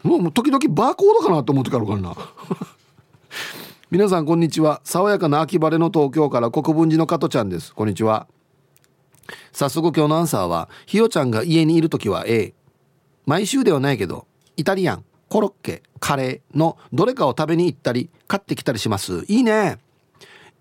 [0.03, 2.15] もう時々バーコードかなと思ってからからな。
[3.91, 4.81] 皆さんこんにちは。
[4.83, 7.73] 爽やかな秋晴れの東京から国分寺の加トちゃんです。
[7.73, 8.27] こんにちは。
[9.51, 12.53] 早速今日のアンサーはひよちゃんが家にいる時は A
[13.29, 14.25] 毎週ではないけど
[14.57, 19.23] イタリアンコロッケカレーのどれかを食べに行ったり買ってきたりします。
[19.27, 19.77] いいね。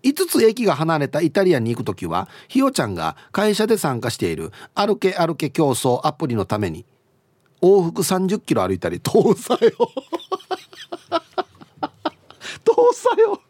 [0.03, 6.85] 5つ駅が離れたイタリアンに行く時はひよちゃんが会社で参加している歩け歩け競争アプリのために
[7.59, 9.71] 往復30キロ歩いたり遠さよ。
[12.63, 13.41] 遠さよ。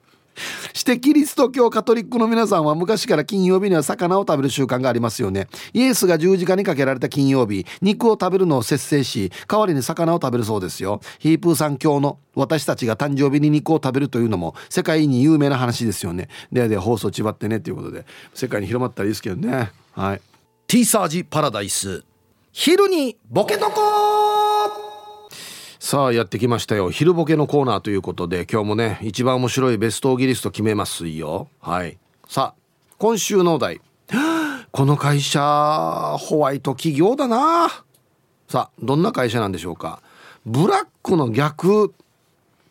[0.73, 5.47] してキリスト教カトリックの皆さんは昔から金曜日には魚を食べる習慣がありますよね。
[5.73, 11.01] イエスが十字架にかけられた金曜日肉を食べるのを節制し代わりに魚を食べるそうですよ。
[11.19, 16.29] ヒープーさん教の私たちが誕生日に肉を食べるというのも世界に有名な話ですよね。
[16.51, 19.71] でで放送ちばってねということで世界に広まったらいいですけどね。
[19.93, 20.21] はい。
[20.67, 22.03] T サージパラダイス。
[22.51, 24.08] 昼にボケとこ
[25.79, 26.91] さあやってきましたよ。
[26.91, 31.47] 昼ボケのコーナーということで今日もね一番面白いベストオギリスト決めますよ。
[31.61, 31.97] はい。
[32.27, 32.61] さあ
[32.97, 33.79] 今週のお題。
[34.71, 37.69] この会社ホワイト企業だな。
[38.49, 40.01] さあどんな会社なんでしょうか。
[40.45, 41.89] ブラックの逆っ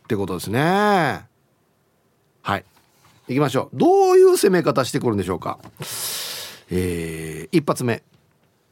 [0.06, 0.60] てことですね。
[2.42, 2.64] はい。
[3.26, 3.76] 行きましょう。
[3.76, 5.58] どういう攻め方してくるんでしょうか。
[6.70, 8.02] えー、一発目。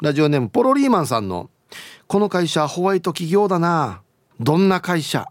[0.03, 1.49] ラジオネームポロリーマンさんの
[2.07, 4.03] 「この会社ホワイト企業だな。
[4.39, 5.27] どんな会社？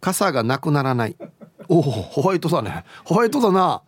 [0.00, 1.16] 傘がなくならない。
[1.68, 2.84] おおホワイトだね。
[3.04, 3.82] ホワイトだな。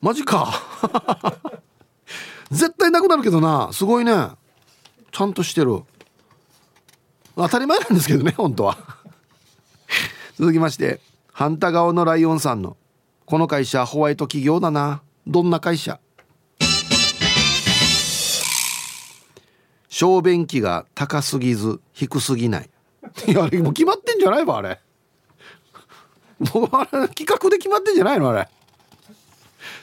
[0.00, 0.52] マジか。
[2.52, 3.72] 絶対なくなるけどな。
[3.72, 4.28] すごいね。
[5.10, 5.82] ちゃんとしてる。
[7.34, 8.78] 当たり前なんですけどね本当は。
[10.38, 11.00] 続きまして
[11.32, 12.76] 反対側のライオンさんの
[13.26, 15.02] 「この会社ホワイト企業だな。
[15.26, 15.98] どんな会社?」
[19.94, 22.70] 小便器が高すぎず低すぎない。
[23.28, 24.80] いやあれもう決まってんじゃないわあれ。
[26.52, 28.48] もうあれ企画で決まってんじゃないのあれ。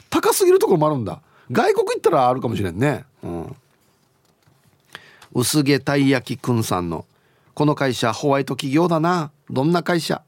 [0.09, 1.21] 高すぎるところもあるんだ。
[1.49, 3.05] 外国行ったらあるかもしれんね。
[3.23, 3.55] うん。
[5.33, 7.05] 薄毛たい焼きくんさんの
[7.53, 9.31] この会社ホワイト企業だな。
[9.49, 10.21] どんな会社？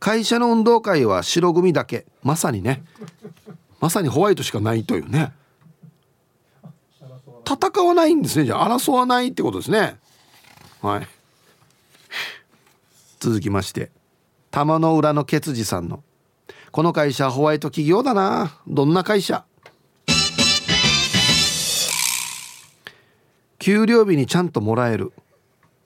[0.00, 2.04] 会社の運動会は白組だけ。
[2.24, 2.82] まさにね。
[3.78, 5.32] まさにホワイトしかないというね。
[7.46, 8.46] 戦わないんですね。
[8.46, 9.98] じゃあ争わないってことですね。
[10.82, 11.08] はい。
[13.20, 13.90] 続きまして。
[14.50, 16.02] 玉の裏のケツジさんの。
[16.72, 18.60] この会社ホワイト企業だな。
[18.66, 19.44] どんな会社？
[23.58, 25.12] 給料日にちゃんともらえる、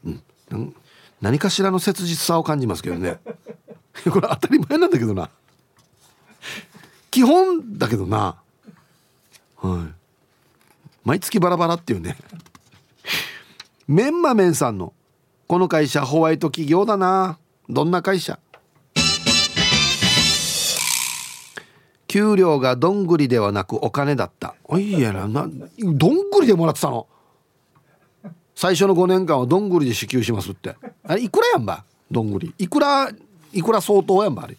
[0.05, 0.75] うん、
[1.23, 3.21] 何かしらの切実さを感じますけどね。
[4.11, 5.31] これ当たり前なんだけどな。
[7.11, 8.37] 基本だけどな。
[9.57, 10.00] はい。
[11.05, 12.17] 毎月バラバラっていうね。
[13.89, 14.93] メンマメンさんの
[15.49, 17.39] この会社ホワイト企業だな。
[17.69, 18.39] どんな会社？
[22.07, 24.55] 給料がどんぐりではなくお金だった。
[24.65, 25.49] おいやなな
[25.79, 27.07] どんぐりでもらってたの？
[28.55, 30.77] 最初の5年間はどんぐりで支給しますって。
[31.05, 31.85] あれいくらやんば？
[32.11, 32.53] どんぐり。
[32.59, 33.11] いくら
[33.53, 34.57] いくら相当やんばあれ？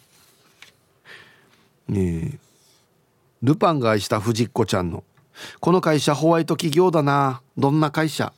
[1.88, 2.38] ねえ。
[3.42, 5.04] ルパンが愛した藤子ちゃんの
[5.60, 7.42] この会社ホワイト企業だな。
[7.56, 8.32] どんな会社？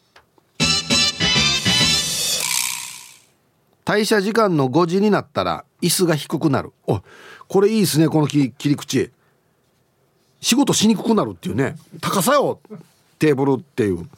[3.84, 6.72] 退社時間の5時になったら椅子が低くなる。
[6.86, 7.02] お
[7.48, 9.10] これいいですねこの切り口。
[10.40, 11.76] 仕事しにくくなるっていうね。
[12.00, 12.60] 高さよ
[13.18, 14.08] テーブルっていう。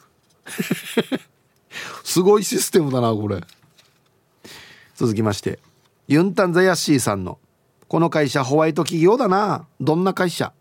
[2.03, 3.41] すごいシステムだなこれ。
[4.95, 5.59] 続きまして
[6.07, 7.37] ユンタンザヤッシーさんの
[7.87, 9.67] 「この会社ホワイト企業だな。
[9.79, 10.53] どんな会社?」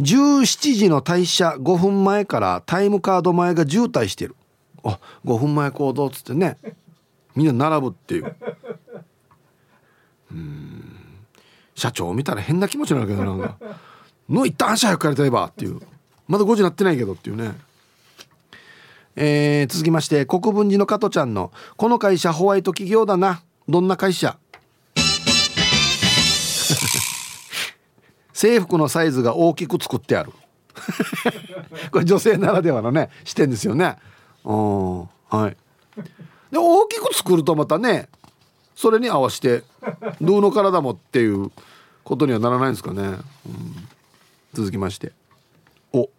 [0.00, 4.34] 17時の退社5分前からタイムカード前が渋滞してる。
[4.82, 6.56] あ5分前行動っつってね。
[7.34, 8.36] みんな並ぶっていう。
[10.32, 10.84] うん。
[11.74, 13.56] 社長見たら変な気持ちになるけどなんか
[14.28, 15.80] 「の一旦早く帰りたいば」っていう。
[16.26, 17.52] まだ5時なってないけどっていうね。
[19.16, 23.42] えー、続きまして国分寺の加トちゃんの「この会社ホワイト企業だな。
[23.68, 24.38] どんな会社?」
[28.34, 30.32] 制服のサイズが大きく作ってある。
[31.92, 33.96] これ女性ならではのね視点ですよね。
[34.44, 35.56] うんはい。
[36.50, 38.08] で大きく作るとまたね
[38.74, 39.62] それに合わせて
[40.20, 41.52] どうの体もっていう
[42.02, 43.20] ことにはならないんですかね、うん、
[44.52, 45.12] 続きまして。
[45.92, 46.10] お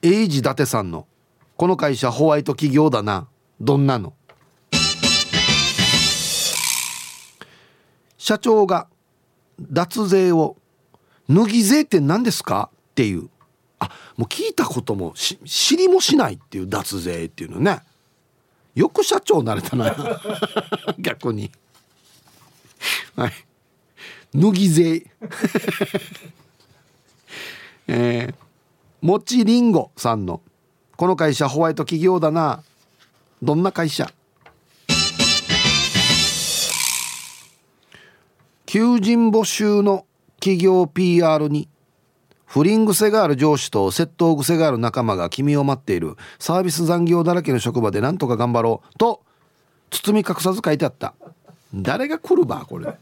[0.00, 1.06] エイジ伊達さんの
[1.56, 3.28] 「この会社ホワイト企業だな。
[3.60, 4.14] どんなの?」
[8.16, 8.88] 社長が
[9.60, 10.56] 脱税を
[11.28, 12.70] 脱ぎ税って何ですか？
[12.72, 13.28] っていう。
[13.80, 17.80] あもう聞いたことも知りもしないっていう脱税っていうのね。
[18.74, 19.94] よく社長なれたな。
[20.98, 21.50] 逆に。
[23.16, 23.32] はい。
[24.34, 25.06] 脱ぎ税
[27.86, 30.40] えー、もちりんごさんの
[30.96, 32.62] この会社ホワイト企業だな。
[33.42, 34.10] どんな会社？
[38.66, 40.06] 求人募集の
[40.40, 41.68] 企業 PR に
[42.46, 46.16] 不倫癖がある上司と窃盗癖がある仲間が君を待っている。
[46.38, 49.22] サービス残業だらけの職場でなんとか頑張ろうと
[49.90, 51.14] 包み隠さず書いてあった。
[51.74, 52.94] 誰が来るばこれ。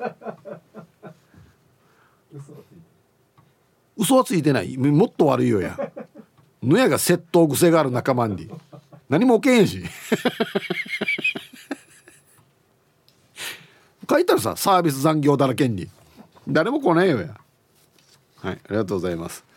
[3.97, 4.77] 嘘はついてない。
[4.79, 5.79] もっと悪いよや。
[6.63, 8.49] ぬやが窃盗癖がある仲間に。
[9.11, 9.83] 何も起けんし。
[14.09, 15.89] 書いたらさサービス残業だらけに。
[16.49, 17.37] 誰も来ないよや。
[18.39, 19.45] はいありがとうございます。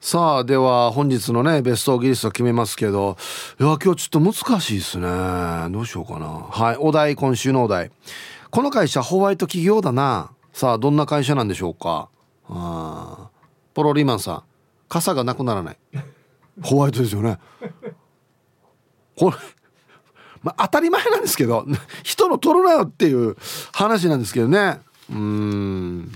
[0.00, 3.18] さあでは本日のねベストギリスト決めますけど
[3.60, 5.06] いや今日ちょっと難しいですね。
[5.70, 6.26] どうしようかな。
[6.26, 7.90] はいお題今週のお題。
[8.50, 10.30] この会社ホワイト企業だな。
[10.52, 12.08] さあどんな会社なんでしょうか。
[12.48, 13.28] あ
[13.74, 14.42] ポロリマンさん。
[14.88, 15.78] 傘がなくならない。
[16.62, 17.38] ホワイトですよね。
[19.16, 19.36] これ
[20.42, 21.66] まあ、当たり前なんですけど
[22.02, 23.36] 人の取るなよっていう
[23.72, 24.80] 話なんですけどね。
[25.10, 26.12] うん。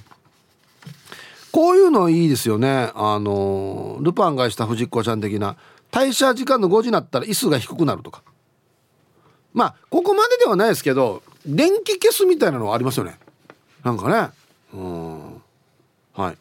[1.53, 2.91] こういうのいいですよね。
[2.95, 5.57] あのルパンがした藤子ちゃん的な。
[5.93, 8.23] 退社時間の5時になったら椅子が低くなるとか。
[9.53, 13.19] まあここまでではないですけど電気消すみたいなのはありますよね。
[13.85, 14.31] なんかね。
[14.73, 15.43] うん。
[16.15, 16.39] はい。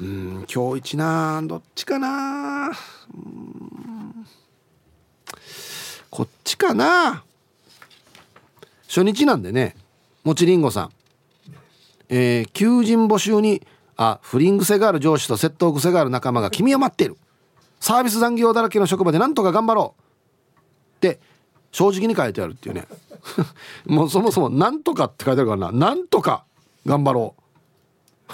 [0.00, 2.68] うん今日一などっちかな。
[2.68, 2.70] う
[3.16, 3.43] ん
[6.14, 7.24] こっちかな。
[8.86, 9.74] 初日なんでね
[10.22, 10.90] もちりんごさん。
[12.08, 17.16] えー、求人募集にあ不倫癖がある上司と窃盗癖がある仲間が君を待っている。
[17.80, 20.02] サービス残業だらけの職場でなんとか頑張ろう。
[20.98, 21.18] って
[21.72, 22.86] 正直に書いてあるっていうね。
[23.84, 26.44] もうそもそも「なんとか」って書いてあるからな「なんとか
[26.86, 27.34] 頑張ろ
[28.28, 28.32] う」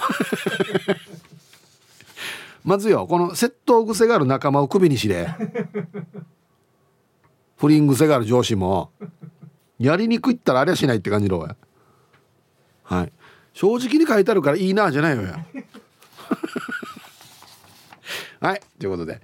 [2.63, 5.35] まずよこの窃盗癖がある仲間をクビにしれ。
[7.61, 8.89] 不倫癖がある上司も
[9.77, 11.55] やりにくいったらありゃしないって感じのや。
[12.81, 13.11] はい。
[13.53, 15.45] 正直に書いてあるからいいなじゃないよや。
[18.41, 18.61] はい。
[18.79, 19.21] ということで。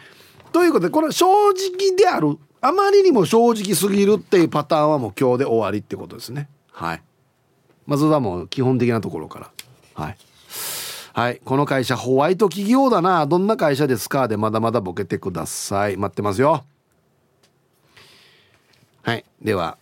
[0.54, 6.48] ということでこの正直であるあまりにも正直すぎるっていうパターンはもう今日で終わりってことですね。
[6.72, 7.02] はい。
[7.88, 9.52] まずはもう基本的なところから。
[9.96, 10.18] はい。
[11.14, 11.42] はい。
[11.44, 13.26] この会社ホワイト企業だな。
[13.26, 14.28] どんな会社ですか？
[14.28, 15.98] でまだまだボケてください。
[15.98, 16.64] 待ってますよ。
[19.08, 19.24] はい。
[19.42, 19.78] では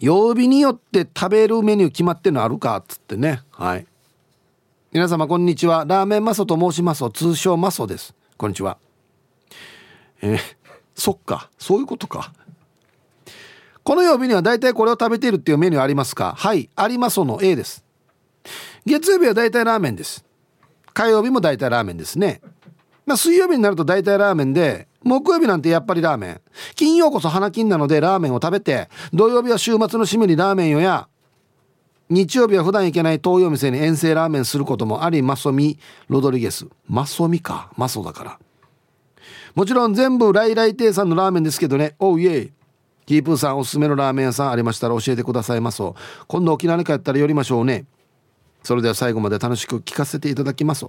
[0.00, 3.42] 曜日によって食べるメニュー決まってるのあるかっつってね。
[3.52, 3.86] はい。
[4.90, 5.84] 皆様こんにちは。
[5.86, 7.08] ラーメンマソと申します。
[7.12, 8.12] 通称マソです。
[8.36, 8.76] こんにちは。
[10.20, 10.38] えー、
[10.96, 11.48] そっか。
[11.58, 12.32] そういうことか。
[13.84, 16.34] この曜日には大体これを食べているっていうメニューありますか？
[16.36, 16.68] はい。
[16.74, 17.38] ありますの。
[17.40, 17.84] A です。
[18.84, 20.24] 月曜日は大体ラーメンです。
[20.92, 22.40] 火曜日も大体ラーメンですね。
[23.06, 26.40] まあ水曜日になると大体ラーメンで木曜日なんてやっぱりラーメン。
[26.74, 31.08] 金曜こそ花金なのでラーメンを食べて土曜日は週末の締めにラーメンよや
[32.10, 35.78] 日曜日は普段行けない遠いお店に遠征ラーメンすることもありマソミ
[36.08, 36.66] ロドリゲス。
[36.88, 37.70] マソミか。
[37.76, 38.38] マソだから。
[39.54, 41.94] もちろん全部ライライ亭さんのラーメンですけどね。
[42.00, 42.52] おうイエイ
[43.06, 45.82] キープーさんおすすめのラーメン屋さんありましたら教えてくださいます。
[46.26, 47.84] 今度沖縄に帰ったら寄りましょうね。
[48.62, 50.86] それでは最後まで楽しく聞かせていただきます。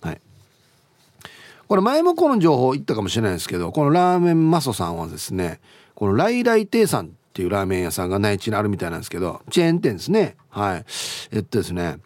[0.00, 0.20] はい。
[1.68, 5.60] これ前もこの情報言ったかもしれないですけどこのラーメンマソさんはですね
[5.94, 10.36] このライライ亭さんっていうラーメン屋さんが内地にあるみたいなんですけどチェーン店ですね。
[10.48, 10.84] はい。
[11.32, 11.98] えっとですね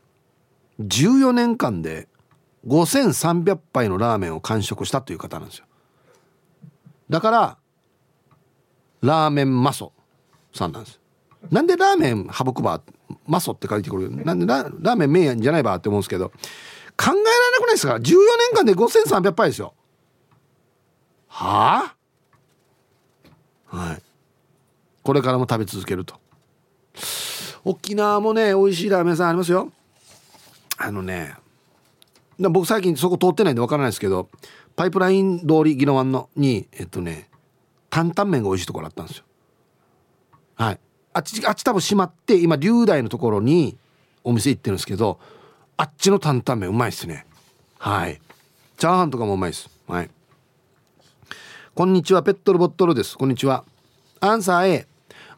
[0.81, 2.09] 14年間で
[2.67, 5.67] 5300杯のラーメンを完食したという方なんですよ。
[7.09, 7.59] だから
[9.03, 9.93] ラーメンマソ
[10.53, 11.01] さんなんです。
[11.51, 12.83] なんでラーメン省くば
[13.27, 14.11] マソって書いてくる？
[14.11, 16.33] なんでラーメン麺やんじゃないばって思うんですけど
[17.01, 18.19] 考えられなくないですか？14年
[18.55, 19.73] 間で5300杯ですよ。
[21.29, 21.95] は
[23.71, 23.77] あ？
[23.77, 24.03] はい。
[25.03, 26.17] これからも食べ続けると。
[27.65, 29.73] 沖縄もね美味しいラーメン屋さんありますよ。
[30.77, 31.35] あのね
[32.39, 34.29] 僕最近そこ通ってないんでわからないですけど
[34.77, 37.29] パイプライン通り宜野湾のにえっとね
[37.89, 39.25] 担々麺が美味しいところあったんですよ。
[40.57, 40.81] はい。
[41.13, 43.79] あっちあっち多分閉まって今龍大のところに
[44.23, 45.19] お店行ってるんですけど
[45.81, 47.25] あっちの担々麺うまいっすね。
[47.79, 48.21] はい。
[48.77, 49.71] チャーハンとかもうまいです。
[49.89, 50.11] はい。
[51.75, 53.17] こんにちはペットルボットルです。
[53.17, 53.65] こんにちは。
[54.21, 54.87] アンサー A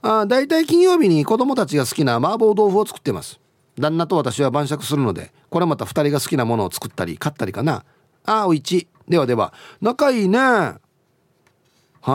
[0.03, 3.39] あだいたい金曜日に子供たちが好きな麻婆豆腐を作ってます。
[3.79, 7.85] 旦那と私は晩酌するのでこれまた2人が好きなものを作ったり買ったりかな。
[8.25, 8.89] あおいち。
[9.09, 10.41] ではでは仲いいね。
[10.41, 10.81] は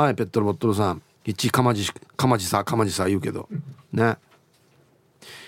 [0.10, 1.02] いペットルボットルさん。
[1.24, 3.48] 一かまじかまじさかまじさ言うけど。
[3.94, 4.18] ね。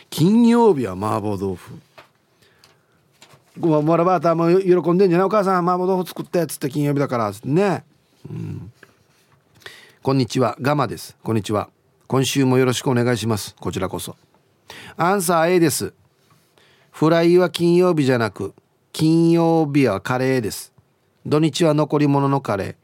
[0.10, 1.78] 金曜日は麻婆豆腐。
[3.60, 5.28] ごまらバーターも喜んでんじゃない？
[5.28, 7.84] お母さん麻婆豆腐作ったやつって金曜日だからね。
[8.30, 8.72] うん。
[10.02, 10.56] こんにちは。
[10.62, 11.18] ガマです。
[11.24, 11.70] こんにちは。
[12.08, 13.56] 今週もよろしくお願いします。
[13.60, 14.16] こちらこそ。
[14.96, 15.94] アンサー A です。
[16.92, 18.54] フライは金曜日じゃなく
[18.94, 20.74] 金曜日はカレーです。
[21.26, 22.76] 土日は残り物のカレー。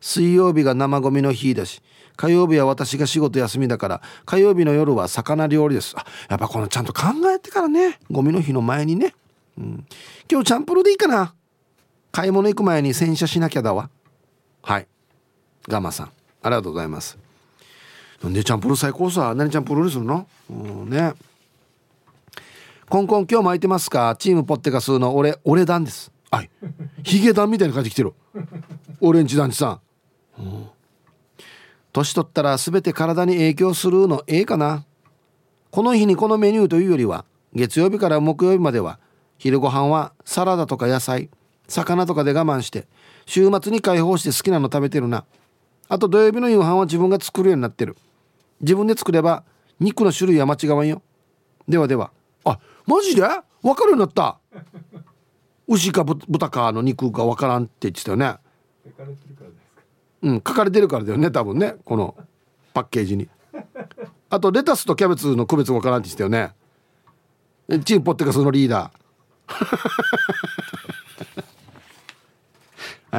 [0.00, 1.80] 水曜日が生ゴミの日だし
[2.16, 5.94] 火曜日は私が仕事休みだから火曜日の夜は魚料理です。
[5.96, 7.04] あやっぱこのちゃんと考
[7.34, 9.14] えてからねゴミの日の前にね、
[9.58, 9.86] うん、
[10.30, 11.34] 今日チャンプルでいいかな？
[12.12, 13.90] 買い物行く前に洗車しなきゃだわ。
[14.62, 14.86] はい。
[15.68, 16.06] ガマさん。
[16.42, 17.18] ありがとうございます。
[18.22, 19.34] なんでチャンプル最高さ？
[19.34, 20.26] 何チャンプルにするの？
[20.50, 21.14] うんね。
[22.88, 24.14] コンコン今日も空いてますか？
[24.18, 26.12] チームポッテガスの俺俺団です。
[26.30, 26.50] はい。
[27.02, 28.12] ヒゲダンみたいに帰ってきてる。
[29.00, 29.80] オレンジ団地さ
[30.38, 30.66] ん、うん、
[31.92, 34.84] 年取ったら全て体に影響するのええかな？
[35.70, 37.24] この日にこのメニューというよりは
[37.54, 38.98] 月曜日から木曜日までは
[39.38, 41.30] 昼ご飯はサラダとか野菜
[41.68, 42.86] 魚とかで我慢して
[43.26, 45.24] 週末に解放して好きなの食べてるな。
[45.88, 47.96] あと土曜日の夕飯は自分が作るようになってる。
[48.60, 49.44] 自分で作れば
[49.80, 51.02] 肉の種類は間違わんよ。
[51.68, 52.10] ではでは。
[52.44, 53.22] あマジで？
[53.62, 54.38] 分かるようになった。
[55.66, 58.36] 牛か豚かの肉が分からんって言ってたよね。
[60.22, 61.76] うん書かれてるからだよね多分ね。
[61.84, 62.14] この
[62.72, 63.28] パッケージに。
[64.28, 66.28] あとレタスとキャベツの区別分からんって言ってたよ
[67.68, 67.80] ね。
[67.84, 69.03] チンポってかそのリーダー。
[69.46, 69.66] は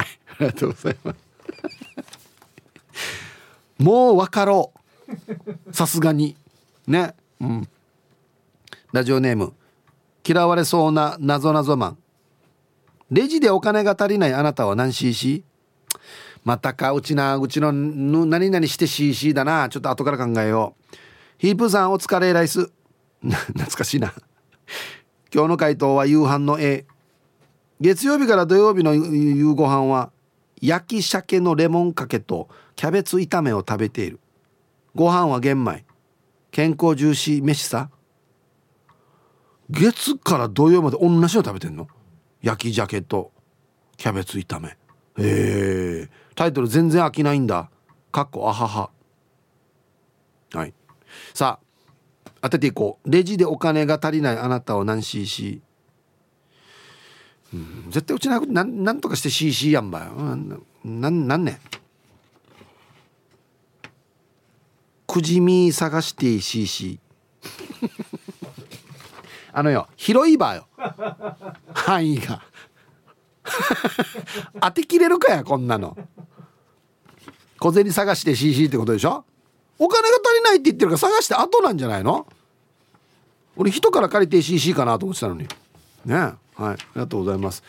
[0.00, 0.06] いあ
[0.40, 1.16] りがとうございます。
[3.78, 4.72] もう分かろ
[5.68, 5.74] う。
[5.74, 6.36] さすがに。
[6.86, 7.14] ね。
[7.40, 7.68] うん。
[8.92, 9.52] ラジオネーム。
[10.26, 11.98] 嫌われそうななぞなぞマン。
[13.10, 15.44] レジでお金が足りないあなたは何 cc?
[16.44, 19.68] またかうちなうちの何々して cc だな。
[19.68, 20.96] ちょっと後から考えよう。
[21.38, 22.70] ヒープさんお疲れライス。
[23.22, 24.12] 懐かしいな。
[25.32, 26.86] 今日の回答は夕飯の A
[27.80, 30.10] 月曜日から土曜日の夕ご飯は
[30.62, 34.20] 焼き鮭のレモンかけとキャベツ炒めを食べている。
[34.94, 35.84] ご飯は玄米。
[36.50, 37.90] 健康重視飯さ。
[39.68, 41.88] 月から土曜まで同じの食べてんの？
[42.40, 43.32] 焼き鮭と
[43.96, 44.68] キャベツ炒め。
[44.68, 44.76] へ
[45.18, 46.08] え。
[46.34, 47.70] タイトル全然飽きないんだ。
[48.12, 48.90] かっこあはは
[50.54, 50.72] はい。
[51.34, 51.65] さあ
[52.40, 55.60] 当てていこうレジでお金が足りないあなたは何 cc
[57.54, 61.60] うん、絶対うちなくなんなんとかして CC やんばよ、うん、なんなんね
[65.06, 66.98] くじみ探して CC
[69.52, 70.66] あのよ広いばよ。
[71.72, 72.42] 範囲が。
[74.60, 75.96] 当てきれるかやこんなの。
[77.58, 79.24] 小銭探して CC ってことでしょ？
[79.78, 82.26] お金が足りないって言ってるから探して後なんじゃないの？
[83.56, 85.46] 俺人から借りて CC かなと思ってたのに。
[86.04, 86.36] ねはい。
[86.60, 87.62] ありがとうございます。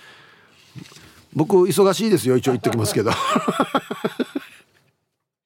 [1.34, 2.38] 僕忙しいですよ。
[2.38, 3.12] 一応言っておきますけど。